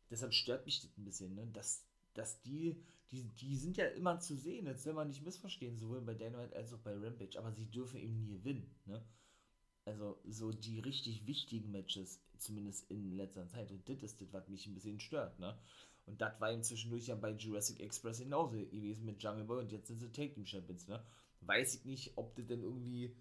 Deshalb 0.10 0.34
stört 0.34 0.66
mich 0.66 0.82
das 0.82 0.98
ein 0.98 1.06
bisschen, 1.06 1.36
ne, 1.36 1.48
dass, 1.54 1.86
dass 2.16 2.42
die, 2.42 2.76
die, 3.12 3.24
die 3.36 3.56
sind 3.56 3.78
ja 3.78 3.86
immer 3.86 4.20
zu 4.20 4.36
sehen, 4.36 4.66
jetzt 4.66 4.86
will 4.86 4.94
man 4.94 5.08
nicht 5.08 5.24
missverstehen, 5.24 5.78
sowohl 5.78 6.02
bei 6.02 6.16
Dynamite 6.16 6.56
als 6.56 6.74
auch 6.74 6.80
bei 6.80 6.94
Rampage, 6.94 7.38
aber 7.38 7.52
sie 7.52 7.66
dürfen 7.66 8.00
eben 8.00 8.18
nie 8.18 8.32
gewinnen, 8.32 8.74
ne. 8.86 9.06
Also 9.92 10.18
so 10.26 10.52
die 10.52 10.80
richtig 10.80 11.28
wichtigen 11.28 11.72
Matches, 11.72 12.22
zumindest 12.38 12.90
in 12.90 13.12
letzter 13.12 13.48
Zeit. 13.48 13.72
Und 13.72 13.88
das 13.88 14.02
ist 14.02 14.22
das, 14.22 14.32
was 14.32 14.48
mich 14.48 14.66
ein 14.66 14.74
bisschen 14.74 15.00
stört, 15.00 15.38
ne? 15.40 15.58
Und 16.06 16.20
das 16.22 16.40
war 16.40 16.52
ihm 16.52 16.64
zwischendurch 16.64 17.08
ja 17.08 17.16
bei 17.16 17.32
Jurassic 17.32 17.80
Express 17.80 18.20
genauso 18.20 18.58
gewesen 18.58 19.06
mit 19.06 19.22
Jungle 19.22 19.44
Boy 19.44 19.60
und 19.60 19.72
jetzt 19.72 19.88
sind 19.88 20.00
sie 20.00 20.12
Take 20.12 20.34
Team 20.34 20.46
Champions, 20.46 20.88
ne? 20.88 21.04
Weiß 21.42 21.76
ich 21.76 21.86
nicht, 21.86 22.14
ob 22.16 22.36
das 22.36 22.48
denn 22.48 22.64
irgendwie 22.64 23.16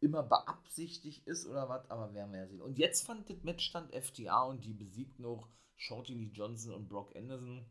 immer 0.00 0.22
beabsichtigt 0.22 1.26
ist 1.26 1.46
oder 1.46 1.68
was, 1.68 1.88
aber 1.90 2.12
werden 2.12 2.32
wir 2.32 2.40
ja 2.40 2.46
sehen. 2.46 2.60
Und 2.60 2.78
jetzt 2.78 3.06
fand 3.06 3.30
das 3.30 3.42
Match 3.44 3.64
stand 3.64 3.94
FTA 3.94 4.44
und 4.44 4.64
die 4.64 4.74
besiegten 4.74 5.24
auch 5.24 5.48
Shorty 5.76 6.14
Lee 6.14 6.30
Johnson 6.32 6.74
und 6.74 6.88
Brock 6.88 7.14
Anderson. 7.16 7.64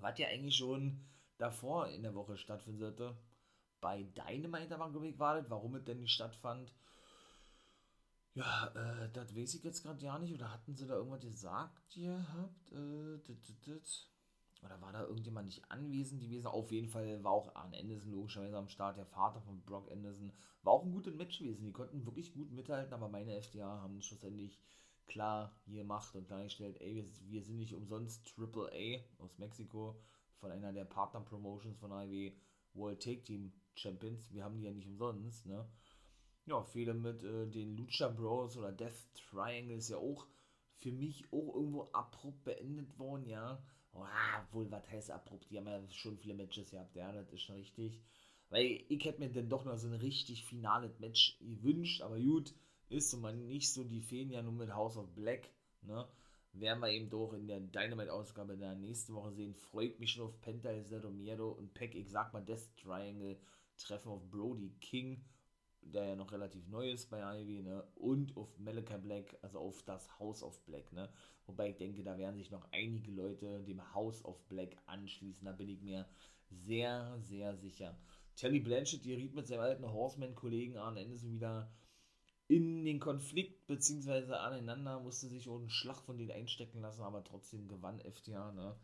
Was 0.00 0.18
ja 0.18 0.28
eigentlich 0.28 0.56
schon 0.56 1.00
davor 1.38 1.88
in 1.88 2.02
der 2.02 2.14
Woche 2.14 2.36
stattfinden 2.36 2.80
sollte. 2.80 3.16
Bei 3.80 4.02
Dynamite 4.02 4.74
aber, 4.74 4.90
glaube 4.90 5.50
warum 5.50 5.74
es 5.74 5.84
denn 5.84 5.98
nicht 5.98 6.12
stattfand. 6.12 6.72
Ja, 8.34 8.66
äh, 8.74 9.10
das 9.12 9.36
weiß 9.36 9.54
ich 9.54 9.64
jetzt 9.64 9.82
gerade 9.82 10.02
ja 10.04 10.18
nicht. 10.18 10.32
Oder 10.34 10.50
hatten 10.52 10.74
sie 10.74 10.86
da 10.86 10.94
irgendwas 10.94 11.20
gesagt 11.20 11.90
gehabt? 11.90 12.72
Äh, 12.72 13.18
dit, 13.26 13.66
dit. 13.66 14.08
Oder 14.62 14.80
war 14.80 14.92
da 14.92 15.02
irgendjemand 15.02 15.46
nicht 15.46 15.70
anwesend 15.70 16.22
gewesen? 16.22 16.46
Auf 16.46 16.70
jeden 16.70 16.88
Fall 16.88 17.22
war 17.24 17.32
auch 17.32 17.54
Arne 17.54 17.78
Anderson 17.78 18.12
logischerweise 18.12 18.56
am 18.56 18.68
Start, 18.68 18.96
der 18.96 19.06
Vater 19.06 19.40
von 19.42 19.60
Brock 19.62 19.90
Anderson. 19.90 20.32
War 20.62 20.72
auch 20.72 20.84
ein 20.84 20.92
gutes 20.92 21.14
Match 21.14 21.38
gewesen. 21.38 21.64
Die 21.64 21.72
konnten 21.72 22.06
wirklich 22.06 22.32
gut 22.32 22.50
mithalten, 22.52 22.94
aber 22.94 23.08
meine 23.08 23.34
FDA 23.34 23.66
haben 23.82 24.00
schlussendlich 24.00 24.58
klar 25.06 25.54
gemacht 25.66 26.14
und 26.14 26.26
klargestellt, 26.26 26.80
ey, 26.80 26.94
wir, 26.94 27.04
wir 27.28 27.42
sind 27.42 27.56
nicht 27.58 27.74
umsonst 27.74 28.26
Triple 28.34 28.70
A 28.72 29.22
aus 29.22 29.36
Mexiko 29.38 30.00
von 30.38 30.52
einer 30.52 30.72
der 30.72 30.84
Partner-Promotions 30.84 31.78
von 31.78 31.92
AEW 31.92 32.32
World 32.74 33.02
Take 33.02 33.24
Team 33.24 33.52
Champions. 33.74 34.32
Wir 34.32 34.44
haben 34.44 34.56
die 34.56 34.64
ja 34.64 34.72
nicht 34.72 34.86
umsonst, 34.86 35.44
ne? 35.44 35.68
Ja, 36.46 36.62
viele 36.62 36.94
mit 36.94 37.22
äh, 37.22 37.46
den 37.46 37.76
Lucha 37.76 38.08
Bros 38.08 38.56
oder 38.56 38.72
Death 38.72 39.14
Triangle 39.14 39.76
ist 39.76 39.90
ja 39.90 39.96
auch 39.96 40.26
für 40.76 40.92
mich 40.92 41.24
auch 41.32 41.54
irgendwo 41.54 41.84
abrupt 41.92 42.44
beendet 42.44 42.98
worden, 42.98 43.26
ja. 43.26 43.62
Oh, 43.94 44.04
wohl, 44.52 44.70
was 44.70 44.90
heißt 44.90 45.10
abrupt? 45.10 45.50
Die 45.50 45.58
haben 45.58 45.66
ja 45.66 45.80
schon 45.90 46.18
viele 46.18 46.34
Matches 46.34 46.70
gehabt, 46.70 46.96
ja, 46.96 47.12
das 47.12 47.30
ist 47.30 47.42
schon 47.42 47.56
richtig. 47.56 48.00
Weil 48.48 48.84
ich 48.88 49.04
hätte 49.04 49.20
mir 49.20 49.30
dann 49.30 49.48
doch 49.48 49.64
noch 49.64 49.76
so 49.76 49.88
ein 49.88 49.94
richtig 49.94 50.44
finales 50.44 50.98
Match 50.98 51.38
gewünscht, 51.40 52.02
aber 52.02 52.18
gut, 52.18 52.52
ist 52.88 53.14
und 53.14 53.20
man 53.20 53.46
nicht 53.46 53.72
so 53.72 53.84
die 53.84 54.00
Feen 54.00 54.30
ja 54.30 54.42
nur 54.42 54.52
mit 54.52 54.74
House 54.74 54.96
of 54.96 55.14
Black, 55.14 55.50
ne? 55.82 56.06
Werden 56.54 56.80
wir 56.80 56.90
eben 56.90 57.08
doch 57.08 57.32
in 57.32 57.46
der 57.46 57.60
Dynamite-Ausgabe 57.60 58.58
der 58.58 58.74
nächsten 58.74 59.14
Woche 59.14 59.32
sehen. 59.32 59.54
Freut 59.54 59.98
mich 59.98 60.12
schon 60.12 60.26
auf 60.26 60.38
Penta, 60.42 60.68
El 60.68 60.84
Miedo 61.10 61.50
und 61.50 61.72
Peck, 61.72 61.94
ich 61.94 62.10
sag 62.10 62.34
mal 62.34 62.44
Death 62.44 62.76
Triangle 62.76 63.38
treffen 63.78 64.10
auf 64.10 64.30
Brody 64.30 64.70
King 64.80 65.24
der 65.82 66.06
ja 66.06 66.16
noch 66.16 66.32
relativ 66.32 66.66
neu 66.68 66.90
ist 66.90 67.10
bei 67.10 67.20
Ivy, 67.20 67.62
ne? 67.62 67.84
Und 67.94 68.36
auf 68.36 68.58
Malachi 68.58 68.98
Black, 68.98 69.36
also 69.42 69.58
auf 69.58 69.82
das 69.82 70.18
House 70.18 70.42
of 70.42 70.58
Black, 70.64 70.92
ne? 70.92 71.08
Wobei 71.46 71.70
ich 71.70 71.76
denke, 71.76 72.02
da 72.02 72.16
werden 72.18 72.36
sich 72.36 72.50
noch 72.50 72.66
einige 72.72 73.10
Leute 73.10 73.62
dem 73.64 73.94
House 73.94 74.24
of 74.24 74.40
Black 74.48 74.76
anschließen, 74.86 75.44
da 75.44 75.52
bin 75.52 75.68
ich 75.68 75.82
mir 75.82 76.06
sehr, 76.50 77.18
sehr 77.20 77.56
sicher. 77.56 77.98
Telly 78.36 78.60
Blanchett 78.60 79.02
geriet 79.02 79.34
mit 79.34 79.46
seinem 79.46 79.60
alten 79.60 79.90
Horseman-Kollegen 79.90 80.78
Arne 80.78 81.00
Anderson 81.00 81.32
wieder 81.32 81.70
in 82.48 82.84
den 82.84 83.00
Konflikt, 83.00 83.66
beziehungsweise 83.66 84.38
aneinander, 84.38 85.00
musste 85.00 85.28
sich 85.28 85.48
auch 85.48 85.58
einen 85.58 85.70
Schlag 85.70 86.02
von 86.02 86.18
denen 86.18 86.32
einstecken 86.32 86.80
lassen, 86.80 87.02
aber 87.02 87.24
trotzdem 87.24 87.68
gewann 87.68 88.00
FTA, 88.00 88.52
ne? 88.52 88.76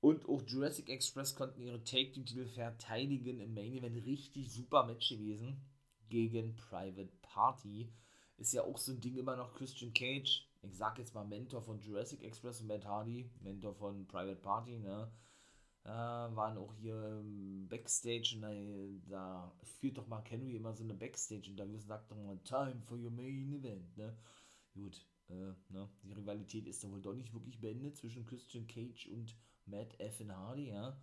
Und 0.00 0.28
auch 0.28 0.42
Jurassic 0.42 0.90
Express 0.90 1.34
konnten 1.34 1.62
ihre 1.62 1.82
Take-Team-Titel 1.82 2.46
verteidigen 2.46 3.40
im 3.40 3.54
Main 3.54 3.72
Event. 3.72 4.04
Richtig 4.04 4.52
super 4.52 4.84
Match 4.84 5.08
gewesen 5.08 5.62
gegen 6.14 6.54
Private 6.54 7.10
Party. 7.22 7.92
Ist 8.36 8.52
ja 8.52 8.62
auch 8.62 8.78
so 8.78 8.92
ein 8.92 9.00
Ding 9.00 9.16
immer 9.16 9.34
noch 9.34 9.52
Christian 9.52 9.92
Cage. 9.92 10.48
Ich 10.62 10.76
sag 10.76 10.96
jetzt 11.00 11.12
mal 11.12 11.24
Mentor 11.24 11.60
von 11.60 11.80
Jurassic 11.80 12.22
Express 12.22 12.60
und 12.60 12.68
Matt 12.68 12.84
Hardy, 12.84 13.28
Mentor 13.40 13.74
von 13.74 14.06
Private 14.06 14.40
Party, 14.40 14.78
ne? 14.78 15.10
Äh, 15.82 15.88
waren 15.88 16.56
auch 16.56 16.72
hier 16.76 17.20
Backstage 17.68 18.36
und 18.36 18.42
da, 18.42 18.52
da 19.08 19.52
führt 19.80 19.98
doch 19.98 20.06
Mark 20.06 20.30
Henry 20.30 20.54
immer 20.54 20.72
so 20.72 20.84
eine 20.84 20.94
Backstage 20.94 21.50
und 21.50 21.56
da 21.56 21.66
sagt 21.80 22.12
doch 22.12 22.16
mal 22.16 22.38
Time 22.44 22.80
for 22.86 22.96
your 22.96 23.10
main 23.10 23.52
event, 23.52 23.96
ne? 23.96 24.16
Gut, 24.72 25.04
äh, 25.30 25.52
ne? 25.70 25.88
Die 26.04 26.12
Rivalität 26.12 26.68
ist 26.68 26.84
dann 26.84 26.92
wohl 26.92 27.02
doch 27.02 27.14
nicht 27.14 27.34
wirklich 27.34 27.60
beendet 27.60 27.96
zwischen 27.96 28.24
Christian 28.24 28.68
Cage 28.68 29.08
und 29.08 29.34
Matt 29.66 29.98
F. 29.98 30.20
Hardy, 30.28 30.68
ja. 30.68 30.96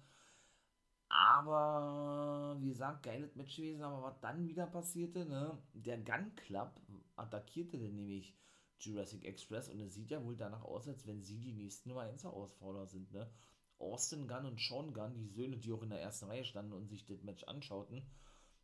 Aber, 1.13 2.55
wie 2.61 2.69
gesagt, 2.69 3.03
geiles 3.03 3.35
Match 3.35 3.57
gewesen. 3.57 3.83
Aber 3.83 4.01
was 4.01 4.19
dann 4.21 4.47
wieder 4.47 4.65
passierte, 4.65 5.25
ne? 5.25 5.57
Der 5.73 5.97
Gun 5.97 6.33
Club 6.35 6.79
attackierte 7.17 7.77
dann 7.77 7.95
nämlich 7.95 8.33
Jurassic 8.79 9.25
Express 9.25 9.67
und 9.67 9.81
es 9.81 9.93
sieht 9.93 10.09
ja 10.09 10.23
wohl 10.23 10.37
danach 10.37 10.63
aus, 10.63 10.87
als 10.87 11.05
wenn 11.05 11.21
sie 11.21 11.37
die 11.37 11.51
nächsten 11.51 11.89
Nummer 11.89 12.03
1 12.03 12.23
Herausforderer 12.23 12.87
sind, 12.87 13.11
ne? 13.11 13.29
Austin 13.77 14.27
Gunn 14.27 14.45
und 14.45 14.59
Sean 14.59 14.93
Gunn, 14.93 15.17
die 15.17 15.27
Söhne, 15.27 15.57
die 15.57 15.73
auch 15.73 15.83
in 15.83 15.89
der 15.89 16.01
ersten 16.01 16.25
Reihe 16.25 16.45
standen 16.45 16.71
und 16.71 16.87
sich 16.87 17.03
das 17.03 17.23
Match 17.23 17.43
anschauten, 17.43 18.05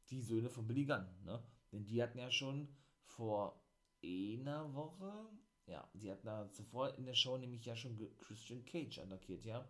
die 0.09 0.21
Söhne 0.21 0.49
von 0.49 0.67
Billy 0.67 0.85
Gunn, 0.85 1.05
ne? 1.25 1.43
Denn 1.73 1.85
die 1.85 2.01
hatten 2.01 2.17
ja 2.17 2.31
schon 2.31 2.69
vor 3.03 3.61
einer 4.01 4.73
Woche, 4.73 5.11
ja, 5.65 5.85
die 5.93 6.09
hatten 6.09 6.25
da 6.25 6.49
zuvor 6.51 6.95
in 6.95 7.05
der 7.05 7.15
Show 7.15 7.37
nämlich 7.37 7.65
ja 7.65 7.75
schon 7.75 7.97
Christian 8.19 8.63
Cage 8.63 8.99
attackiert, 8.99 9.43
ja 9.43 9.67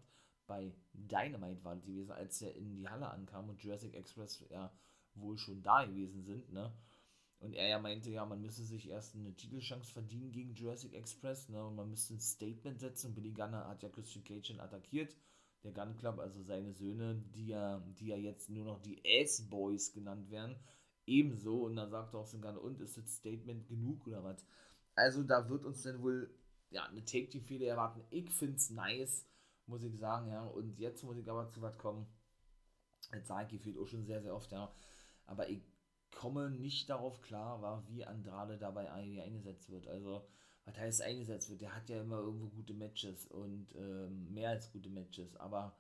bei 0.48 0.74
Dynamite 0.94 1.64
war 1.64 1.76
gewesen, 1.78 2.12
als 2.12 2.42
er 2.42 2.56
in 2.56 2.76
die 2.76 2.90
Halle 2.90 3.10
ankam 3.10 3.50
und 3.50 3.62
Jurassic 3.62 3.94
Express 3.94 4.44
ja 4.50 4.72
wohl 5.16 5.38
schon 5.38 5.62
da 5.62 5.86
gewesen 5.86 6.24
sind, 6.24 6.52
ne? 6.54 6.74
Und 7.40 7.54
er 7.54 7.68
ja 7.68 7.80
meinte, 7.80 8.10
ja, 8.10 8.26
man 8.26 8.42
müsse 8.42 8.64
sich 8.64 8.90
erst 8.90 9.16
eine 9.16 9.36
Titelchance 9.36 9.92
verdienen 9.92 10.32
gegen 10.32 10.56
Jurassic 10.56 10.94
Express, 10.94 11.50
ne? 11.50 11.64
Und 11.64 11.76
man 11.76 11.90
müsste 11.90 12.16
ein 12.16 12.20
Statement 12.20 12.80
setzen. 12.80 13.14
Billy 13.14 13.32
Gunner 13.32 13.68
hat 13.68 13.84
ja 13.84 13.90
Christian 13.90 14.24
Cage 14.24 14.60
attackiert. 14.60 15.16
der 15.64 15.72
Gun 15.74 15.96
Club, 15.98 16.20
also 16.20 16.42
seine 16.44 16.74
Söhne, 16.74 17.24
die 17.36 17.48
ja, 17.48 17.80
die 18.00 18.08
ja 18.08 18.16
jetzt 18.18 18.50
nur 18.50 18.66
noch 18.66 18.82
die 18.82 19.02
Ass-Boys 19.06 19.92
genannt 19.92 20.30
werden, 20.32 20.56
ebenso. 21.06 21.66
Und 21.66 21.76
dann 21.76 21.90
sagt 21.90 22.16
auch 22.16 22.32
Gun, 22.32 22.58
und 22.58 22.80
ist 22.82 22.98
das 22.98 23.16
Statement 23.16 23.68
genug 23.68 24.08
oder 24.08 24.24
was? 24.24 24.46
Also 24.96 25.24
da 25.24 25.50
wird 25.50 25.66
uns 25.66 25.84
dann 25.84 26.02
wohl 26.02 26.34
ja, 26.70 26.86
eine 26.86 27.04
Take-Team-Fehler 27.04 27.68
erwarten. 27.68 28.02
Ich 28.10 28.32
finde 28.32 28.56
es 28.56 28.70
nice, 28.70 29.27
muss 29.68 29.84
ich 29.84 29.98
sagen, 29.98 30.30
ja. 30.30 30.44
Und 30.44 30.78
jetzt 30.80 31.04
muss 31.04 31.18
ich 31.18 31.30
aber 31.30 31.50
zu 31.50 31.62
was 31.62 31.78
kommen. 31.78 32.08
Jetzt 33.14 33.28
sage 33.28 33.46
ich 33.46 33.52
gefühlt 33.52 33.78
auch 33.78 33.88
schon 33.88 34.06
sehr, 34.06 34.22
sehr 34.22 34.36
oft, 34.36 34.52
ja. 34.52 34.72
Aber 35.26 35.50
ich 35.50 35.62
komme 36.12 36.50
nicht 36.50 36.90
darauf 36.90 37.22
klar, 37.22 37.62
war, 37.62 37.88
wie 37.88 38.06
Andrade 38.06 38.58
dabei 38.58 38.92
eingesetzt 38.92 39.70
wird. 39.70 39.88
Also, 39.88 40.28
was 40.66 40.78
heißt 40.78 41.02
eingesetzt 41.02 41.50
wird? 41.50 41.62
Der 41.62 41.76
hat 41.76 41.90
ja 41.90 42.02
immer 42.02 42.20
irgendwo 42.20 42.48
gute 42.48 42.74
Matches 42.74 43.26
und 43.28 43.68
ähm, 43.76 44.34
mehr 44.34 44.50
als 44.50 44.72
gute 44.72 44.90
Matches, 44.90 45.36
aber 45.38 45.78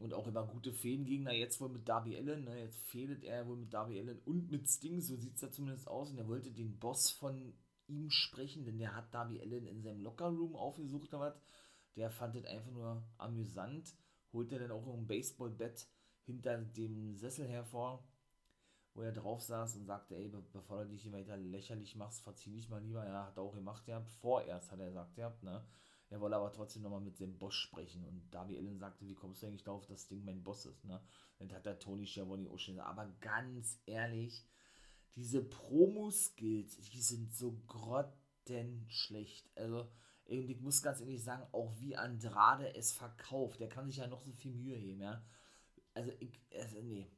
und 0.00 0.14
auch 0.14 0.26
immer 0.26 0.46
gute 0.46 0.72
Feengegner. 0.72 1.32
Jetzt 1.32 1.60
wohl 1.60 1.68
mit 1.68 1.88
Darby 1.88 2.16
Allen, 2.16 2.44
ne? 2.44 2.58
jetzt 2.58 2.80
fehlt 2.88 3.22
er 3.22 3.46
wohl 3.46 3.58
mit 3.58 3.72
Darby 3.72 4.00
Allen 4.00 4.18
und 4.24 4.50
mit 4.50 4.68
Sting, 4.68 5.00
so 5.00 5.14
sieht 5.16 5.34
es 5.34 5.40
da 5.40 5.50
zumindest 5.50 5.88
aus. 5.88 6.10
Und 6.10 6.18
er 6.18 6.26
wollte 6.26 6.50
den 6.50 6.78
Boss 6.78 7.10
von 7.10 7.52
ihm 7.86 8.10
sprechen, 8.10 8.64
denn 8.64 8.78
der 8.78 8.96
hat 8.96 9.12
Darby 9.12 9.40
Allen 9.40 9.66
in 9.66 9.82
seinem 9.82 10.00
Lockerroom 10.00 10.56
aufgesucht 10.56 11.12
was. 11.12 11.34
Der 11.96 12.10
fand 12.10 12.36
es 12.36 12.44
einfach 12.44 12.70
nur 12.70 13.02
amüsant, 13.18 13.94
holte 14.32 14.58
dann 14.58 14.70
auch 14.70 14.86
ein 14.86 15.06
Baseballbett 15.06 15.88
hinter 16.24 16.58
dem 16.58 17.16
Sessel 17.16 17.48
hervor 17.48 18.04
wo 18.94 19.02
er 19.02 19.12
drauf 19.12 19.40
saß 19.40 19.76
und 19.76 19.86
sagte, 19.86 20.16
ey, 20.16 20.28
bevor 20.28 20.84
du 20.84 20.90
dich 20.90 21.02
hier 21.02 21.12
weiter 21.12 21.36
lächerlich 21.36 21.96
machst, 21.96 22.22
verzieh 22.22 22.52
dich 22.52 22.68
mal 22.68 22.82
lieber. 22.82 23.06
Ja, 23.06 23.26
hat 23.26 23.36
er 23.36 23.42
auch 23.42 23.54
gemacht 23.54 23.84
gehabt. 23.84 24.10
Vorerst 24.10 24.72
hat 24.72 24.80
er 24.80 24.88
gesagt 24.88 25.14
gehabt, 25.14 25.42
ne? 25.42 25.64
Er 26.08 26.20
wollte 26.20 26.36
aber 26.36 26.52
trotzdem 26.52 26.82
nochmal 26.82 27.00
mit 27.00 27.20
dem 27.20 27.38
Boss 27.38 27.54
sprechen. 27.54 28.04
Und 28.04 28.34
Darby 28.34 28.58
Allen 28.58 28.78
sagte, 28.78 29.06
wie 29.06 29.14
kommst 29.14 29.42
du 29.42 29.46
eigentlich 29.46 29.62
darauf, 29.62 29.86
dass 29.86 30.00
das 30.00 30.08
Ding 30.08 30.24
mein 30.24 30.42
Boss 30.42 30.66
ist, 30.66 30.84
ne? 30.84 31.00
Dann 31.38 31.52
hat 31.52 31.66
der 31.66 31.78
Tony 31.78 32.04
Schiavone 32.04 32.50
auch 32.50 32.58
schon 32.58 32.74
gesagt. 32.74 32.90
Aber 32.90 33.06
ganz 33.20 33.80
ehrlich, 33.86 34.44
diese 35.14 35.42
Promo-Skills, 35.42 36.78
die 36.90 37.00
sind 37.00 37.32
so 37.32 37.52
grottenschlecht. 37.68 39.48
Also, 39.56 39.88
und 40.38 40.48
ich 40.48 40.60
muss 40.60 40.82
ganz 40.82 41.00
ehrlich 41.00 41.22
sagen, 41.22 41.46
auch 41.52 41.72
wie 41.80 41.96
Andrade 41.96 42.74
es 42.74 42.92
verkauft, 42.92 43.60
der 43.60 43.68
kann 43.68 43.88
sich 43.88 43.96
ja 43.96 44.06
noch 44.06 44.20
so 44.20 44.32
viel 44.32 44.52
Mühe 44.52 44.78
geben, 44.78 45.00
ja. 45.00 45.22
Also, 45.94 46.12
ich, 46.20 46.40
also, 46.54 46.80
nee, 46.82 47.10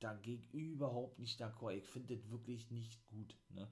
da 0.00 0.14
gehe 0.14 0.36
ich 0.36 0.52
überhaupt 0.54 1.18
nicht 1.18 1.40
d'accord. 1.40 1.72
Ich 1.72 1.88
finde 1.88 2.16
das 2.16 2.30
wirklich 2.30 2.70
nicht 2.70 3.04
gut. 3.06 3.36
Ne? 3.50 3.68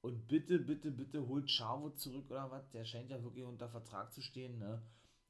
Und 0.00 0.28
bitte, 0.28 0.58
bitte, 0.58 0.90
bitte 0.90 1.26
holt 1.26 1.50
Chavo 1.50 1.90
zurück 1.90 2.30
oder 2.30 2.50
was. 2.50 2.70
Der 2.70 2.84
scheint 2.84 3.10
ja 3.10 3.22
wirklich 3.22 3.44
unter 3.44 3.68
Vertrag 3.68 4.12
zu 4.12 4.22
stehen. 4.22 4.58
Ne? 4.58 4.82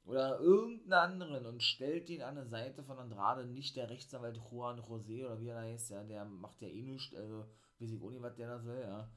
Oder 0.05 0.39
irgendeinen 0.39 0.93
anderen 0.93 1.45
und 1.45 1.63
stellt 1.63 2.09
ihn 2.09 2.21
an 2.21 2.35
der 2.35 2.45
Seite 2.45 2.83
von 2.83 2.99
Andrade. 2.99 3.45
Nicht 3.45 3.75
der 3.75 3.89
Rechtsanwalt 3.89 4.37
Juan 4.37 4.79
José 4.79 5.25
oder 5.25 5.39
wie 5.39 5.49
er 5.49 5.61
heißt. 5.61 5.89
Ja, 5.91 6.03
der 6.03 6.25
macht 6.25 6.61
ja 6.61 6.67
eh 6.67 6.83
nichts. 6.83 7.15
Also 7.15 7.45
weiß 7.79 7.91
ich 7.91 8.01
auch 8.01 8.09
nicht, 8.09 8.21
was 8.21 8.35
der 8.35 8.47
da 8.47 8.59
soll. 8.59 8.79
Ja. 8.79 9.11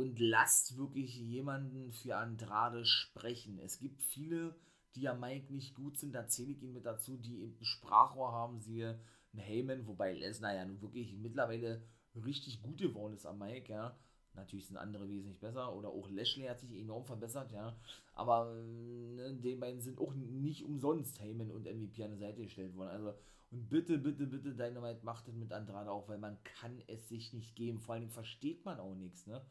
Und 0.00 0.18
lasst 0.18 0.78
wirklich 0.78 1.14
jemanden 1.14 1.92
für 1.92 2.16
Andrade 2.16 2.86
sprechen. 2.86 3.58
Es 3.58 3.78
gibt 3.78 4.02
viele, 4.02 4.56
die 4.94 5.02
ja 5.02 5.14
Mike 5.14 5.52
nicht 5.52 5.74
gut 5.74 5.98
sind. 5.98 6.14
Da 6.14 6.26
zähle 6.26 6.52
ich 6.52 6.62
ihn 6.62 6.72
mit 6.72 6.86
dazu, 6.86 7.18
die 7.18 7.42
eben 7.42 7.56
ein 7.60 7.64
Sprachrohr 7.64 8.32
haben. 8.32 8.60
Siehe 8.60 8.98
ein 9.34 9.38
Heyman, 9.38 9.86
wobei 9.86 10.14
Lesnar 10.14 10.54
ja 10.54 10.64
nun 10.64 10.80
wirklich 10.80 11.14
mittlerweile 11.14 11.82
richtig 12.14 12.62
gut 12.62 12.78
geworden 12.78 13.14
ist 13.14 13.26
am 13.26 13.38
Mike, 13.38 13.70
ja. 13.70 13.96
Natürlich 14.34 14.68
sind 14.68 14.76
andere 14.76 15.08
wesentlich 15.08 15.38
besser 15.38 15.74
oder 15.74 15.88
auch 15.90 16.08
Lashley 16.08 16.46
hat 16.46 16.60
sich 16.60 16.72
enorm 16.72 17.04
verbessert, 17.04 17.52
ja. 17.52 17.76
Aber 18.14 18.54
ne, 18.54 19.34
den 19.34 19.60
beiden 19.60 19.80
sind 19.80 19.98
auch 19.98 20.14
nicht 20.14 20.64
umsonst 20.64 21.20
Heyman 21.20 21.50
und 21.50 21.66
MVP 21.66 22.02
an 22.04 22.12
die 22.12 22.18
Seite 22.18 22.42
gestellt 22.42 22.74
worden. 22.74 22.90
Also, 22.90 23.14
und 23.50 23.68
bitte, 23.68 23.98
bitte, 23.98 24.26
bitte, 24.26 24.54
Dynamite 24.54 25.04
macht 25.04 25.26
das 25.26 25.34
mit 25.34 25.52
Andrade 25.52 25.90
auch, 25.90 26.08
weil 26.08 26.18
man 26.18 26.38
kann 26.44 26.80
es 26.86 27.08
sich 27.08 27.32
nicht 27.32 27.56
geben. 27.56 27.80
Vor 27.80 27.94
allen 27.94 28.02
Dingen 28.02 28.12
versteht 28.12 28.64
man 28.64 28.78
auch 28.78 28.94
nichts, 28.94 29.26
ne. 29.26 29.44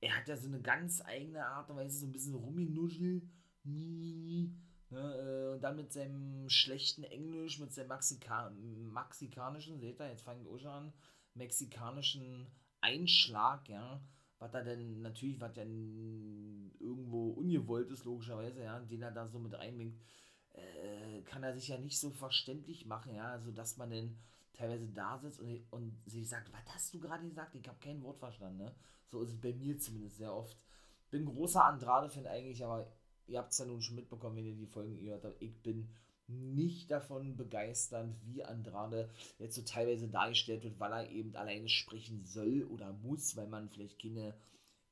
Er 0.00 0.16
hat 0.16 0.28
ja 0.28 0.36
so 0.36 0.48
eine 0.48 0.60
ganz 0.60 1.02
eigene 1.04 1.44
Art 1.44 1.70
und 1.70 1.76
Weise, 1.76 1.98
so 1.98 2.06
ein 2.06 2.12
bisschen 2.12 2.34
Rumminuschel. 2.34 3.22
Ne, 3.64 4.54
äh, 4.90 5.54
und 5.54 5.60
dann 5.60 5.76
mit 5.76 5.92
seinem 5.92 6.48
schlechten 6.48 7.04
Englisch, 7.04 7.58
mit 7.58 7.72
seinem 7.72 7.88
Maxika 7.88 8.50
mexikanischen, 8.50 9.78
seht 9.78 10.00
ihr, 10.00 10.08
jetzt 10.08 10.22
fange 10.22 10.42
ich 10.42 10.48
auch 10.48 10.58
schon 10.58 10.70
an, 10.70 10.92
mexikanischen 11.34 12.46
Einschlag, 12.80 13.68
ja, 13.68 14.00
was 14.38 14.52
da 14.52 14.62
denn 14.62 15.02
natürlich, 15.02 15.40
was 15.40 15.52
denn 15.52 16.72
irgendwo 16.78 17.30
ungewollt 17.30 17.90
ist, 17.90 18.04
logischerweise, 18.04 18.62
ja, 18.62 18.80
den 18.80 19.02
er 19.02 19.10
da 19.10 19.26
so 19.26 19.38
mit 19.38 19.52
reinbringt, 19.52 19.98
äh, 20.52 21.22
kann 21.22 21.42
er 21.42 21.54
sich 21.54 21.68
ja 21.68 21.78
nicht 21.78 21.98
so 21.98 22.10
verständlich 22.10 22.86
machen, 22.86 23.14
ja, 23.14 23.38
sodass 23.40 23.76
man 23.76 23.90
dann 23.90 24.18
teilweise 24.58 24.88
da 24.88 25.18
sitzt 25.18 25.40
und, 25.40 25.64
und 25.70 25.96
sich 26.06 26.28
sagt, 26.28 26.52
was 26.52 26.74
hast 26.74 26.92
du 26.92 26.98
gerade 26.98 27.26
gesagt? 27.26 27.54
Ich 27.54 27.66
habe 27.68 27.78
kein 27.78 28.02
Wort 28.02 28.18
verstanden, 28.18 28.58
ne? 28.58 28.74
So 29.06 29.22
ist 29.22 29.30
es 29.30 29.40
bei 29.40 29.52
mir 29.52 29.78
zumindest 29.78 30.16
sehr 30.16 30.34
oft. 30.34 30.58
Bin 31.10 31.24
großer 31.24 31.64
Andrade-Fan 31.64 32.26
eigentlich, 32.26 32.62
aber 32.64 32.92
ihr 33.26 33.38
habt 33.38 33.52
es 33.52 33.58
ja 33.58 33.64
nun 33.64 33.80
schon 33.80 33.96
mitbekommen, 33.96 34.36
wenn 34.36 34.46
ihr 34.46 34.56
die 34.56 34.66
Folgen 34.66 34.98
gehört 34.98 35.24
habt, 35.24 35.40
ich 35.40 35.62
bin 35.62 35.88
nicht 36.26 36.90
davon 36.90 37.36
begeistert, 37.36 38.10
wie 38.24 38.44
Andrade 38.44 39.08
jetzt 39.38 39.54
so 39.54 39.62
teilweise 39.62 40.08
dargestellt 40.08 40.64
wird, 40.64 40.78
weil 40.78 40.92
er 40.92 41.10
eben 41.10 41.34
alleine 41.36 41.68
sprechen 41.68 42.24
soll 42.24 42.64
oder 42.64 42.92
muss, 42.92 43.34
weil 43.36 43.46
man 43.46 43.70
vielleicht 43.70 44.02
keine, 44.02 44.34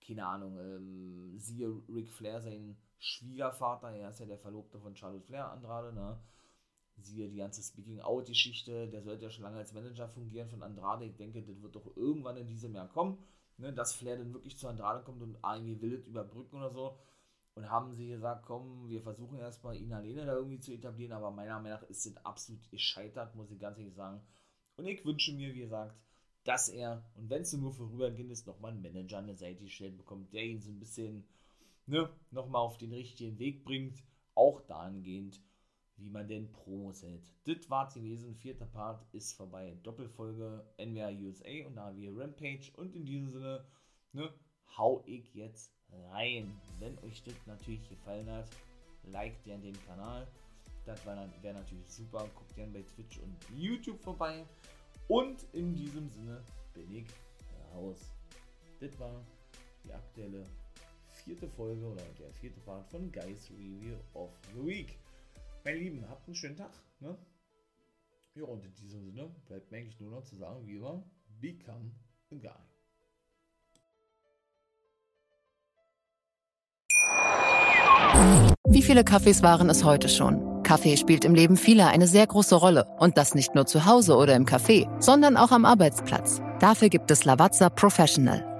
keine 0.06 0.26
Ahnung, 0.26 0.58
ähm, 0.58 1.38
siehe 1.38 1.82
Ric 1.88 2.10
Flair, 2.10 2.40
sein 2.40 2.78
Schwiegervater, 2.98 3.90
er 3.90 4.10
ist 4.10 4.20
ja 4.20 4.26
der 4.26 4.38
Verlobte 4.38 4.78
von 4.78 4.96
Charlotte 4.96 5.26
Flair, 5.26 5.50
Andrade, 5.50 5.92
ne? 5.92 6.18
Siehe 6.98 7.28
die 7.28 7.36
ganze 7.36 7.62
Speaking-Out-Geschichte, 7.62 8.88
der 8.88 9.02
sollte 9.02 9.24
ja 9.24 9.30
schon 9.30 9.44
lange 9.44 9.58
als 9.58 9.72
Manager 9.72 10.08
fungieren 10.08 10.48
von 10.48 10.62
Andrade. 10.62 11.04
Ich 11.04 11.16
denke, 11.16 11.42
das 11.42 11.60
wird 11.62 11.76
doch 11.76 11.96
irgendwann 11.96 12.36
in 12.36 12.48
diesem 12.48 12.74
Jahr 12.74 12.88
kommen, 12.88 13.18
ne? 13.58 13.72
dass 13.72 13.94
Flair 13.94 14.16
dann 14.16 14.32
wirklich 14.32 14.56
zu 14.56 14.66
Andrade 14.66 15.04
kommt 15.04 15.22
und 15.22 15.36
irgendwie 15.42 15.80
will 15.80 15.96
das 15.98 16.06
überbrücken 16.06 16.56
oder 16.56 16.70
so 16.70 16.98
und 17.56 17.70
haben 17.70 17.94
sie 17.94 18.08
gesagt, 18.08 18.44
komm, 18.46 18.88
wir 18.88 19.00
versuchen 19.00 19.38
erstmal 19.38 19.76
ihn 19.76 19.92
alleine 19.92 20.26
da 20.26 20.34
irgendwie 20.34 20.60
zu 20.60 20.72
etablieren, 20.72 21.12
aber 21.12 21.30
meiner 21.30 21.58
Meinung 21.58 21.80
nach 21.80 21.88
ist 21.88 22.04
es 22.04 22.16
absolut 22.18 22.68
gescheitert, 22.70 23.34
muss 23.34 23.50
ich 23.50 23.58
ganz 23.58 23.78
ehrlich 23.78 23.94
sagen. 23.94 24.20
Und 24.76 24.86
ich 24.86 25.04
wünsche 25.06 25.32
mir, 25.32 25.54
wie 25.54 25.60
gesagt, 25.60 25.96
dass 26.44 26.68
er, 26.68 27.02
und 27.16 27.30
wenn 27.30 27.42
es 27.42 27.54
nur 27.54 27.72
vorübergehend 27.72 28.30
ist, 28.30 28.46
nochmal 28.46 28.72
einen 28.72 28.82
Manager 28.82 29.18
an 29.18 29.26
der 29.26 29.36
Seite 29.36 29.64
gestellt 29.64 29.96
bekommt, 29.96 30.34
der 30.34 30.44
ihn 30.44 30.60
so 30.60 30.70
ein 30.70 30.78
bisschen, 30.78 31.26
ne, 31.86 32.10
nochmal 32.30 32.60
auf 32.60 32.76
den 32.76 32.92
richtigen 32.92 33.38
Weg 33.38 33.64
bringt, 33.64 34.02
auch 34.34 34.60
dahingehend, 34.60 35.40
wie 35.98 36.10
man 36.10 36.28
den 36.28 36.50
Promos 36.52 37.02
hält. 37.02 37.22
Das 37.44 37.68
war's 37.70 37.94
gewesen, 37.94 38.34
vierter 38.34 38.66
Part 38.66 39.06
ist 39.12 39.34
vorbei. 39.34 39.76
Doppelfolge 39.82 40.64
NWA 40.78 41.10
USA 41.10 41.66
und 41.66 41.74
NAVI 41.74 42.08
Rampage 42.08 42.70
und 42.76 42.94
in 42.94 43.04
diesem 43.04 43.30
Sinne, 43.30 43.64
ne, 44.12 44.32
hau 44.76 45.02
ich 45.06 45.34
jetzt 45.34 45.72
rein. 46.10 46.60
Wenn 46.78 46.98
euch 47.00 47.22
das 47.22 47.34
natürlich 47.46 47.88
gefallen 47.88 48.30
hat, 48.30 48.48
liked 49.04 49.42
gerne 49.44 49.62
den 49.62 49.86
Kanal. 49.86 50.26
Das 50.84 51.04
wäre 51.04 51.54
natürlich 51.54 51.88
super. 51.90 52.28
Guckt 52.34 52.54
gerne 52.54 52.72
bei 52.72 52.82
Twitch 52.82 53.18
und 53.18 53.36
YouTube 53.56 54.00
vorbei. 54.00 54.44
Und 55.08 55.46
in 55.52 55.74
diesem 55.74 56.08
Sinne 56.10 56.42
bin 56.74 56.92
ich 56.92 57.06
raus. 57.72 58.12
Das 58.80 58.98
war 58.98 59.24
die 59.84 59.92
aktuelle 59.92 60.44
vierte 61.24 61.48
Folge 61.48 61.84
oder 61.84 62.02
der 62.18 62.32
vierte 62.34 62.60
Part 62.60 62.86
von 62.88 63.10
Guys 63.10 63.50
Review 63.50 63.96
of 64.14 64.30
the 64.54 64.64
Week. 64.64 64.98
Meine 65.66 65.78
Lieben, 65.80 66.08
habt 66.08 66.28
einen 66.28 66.36
schönen 66.36 66.56
Tag. 66.56 66.70
Ne? 67.00 67.18
Ja, 68.36 68.44
und 68.44 68.64
in 68.64 68.72
diesem 68.72 68.88
Sinne 68.88 69.28
bleibt 69.48 69.72
mir 69.72 69.78
eigentlich 69.78 69.98
nur 69.98 70.12
noch 70.12 70.22
zu 70.22 70.36
sagen, 70.36 70.64
wie 70.64 70.76
immer, 70.76 71.02
become 71.40 71.90
a 72.30 72.36
guy. 72.36 72.52
Wie 78.68 78.82
viele 78.82 79.02
Kaffees 79.02 79.42
waren 79.42 79.68
es 79.68 79.82
heute 79.82 80.08
schon? 80.08 80.62
Kaffee 80.62 80.96
spielt 80.96 81.24
im 81.24 81.34
Leben 81.34 81.56
vieler 81.56 81.88
eine 81.88 82.06
sehr 82.06 82.28
große 82.28 82.54
Rolle. 82.54 82.86
Und 83.00 83.18
das 83.18 83.34
nicht 83.34 83.56
nur 83.56 83.66
zu 83.66 83.86
Hause 83.86 84.14
oder 84.14 84.36
im 84.36 84.46
Café, 84.46 84.88
sondern 85.02 85.36
auch 85.36 85.50
am 85.50 85.64
Arbeitsplatz. 85.64 86.40
Dafür 86.60 86.90
gibt 86.90 87.10
es 87.10 87.24
Lavazza 87.24 87.70
Professional. 87.70 88.55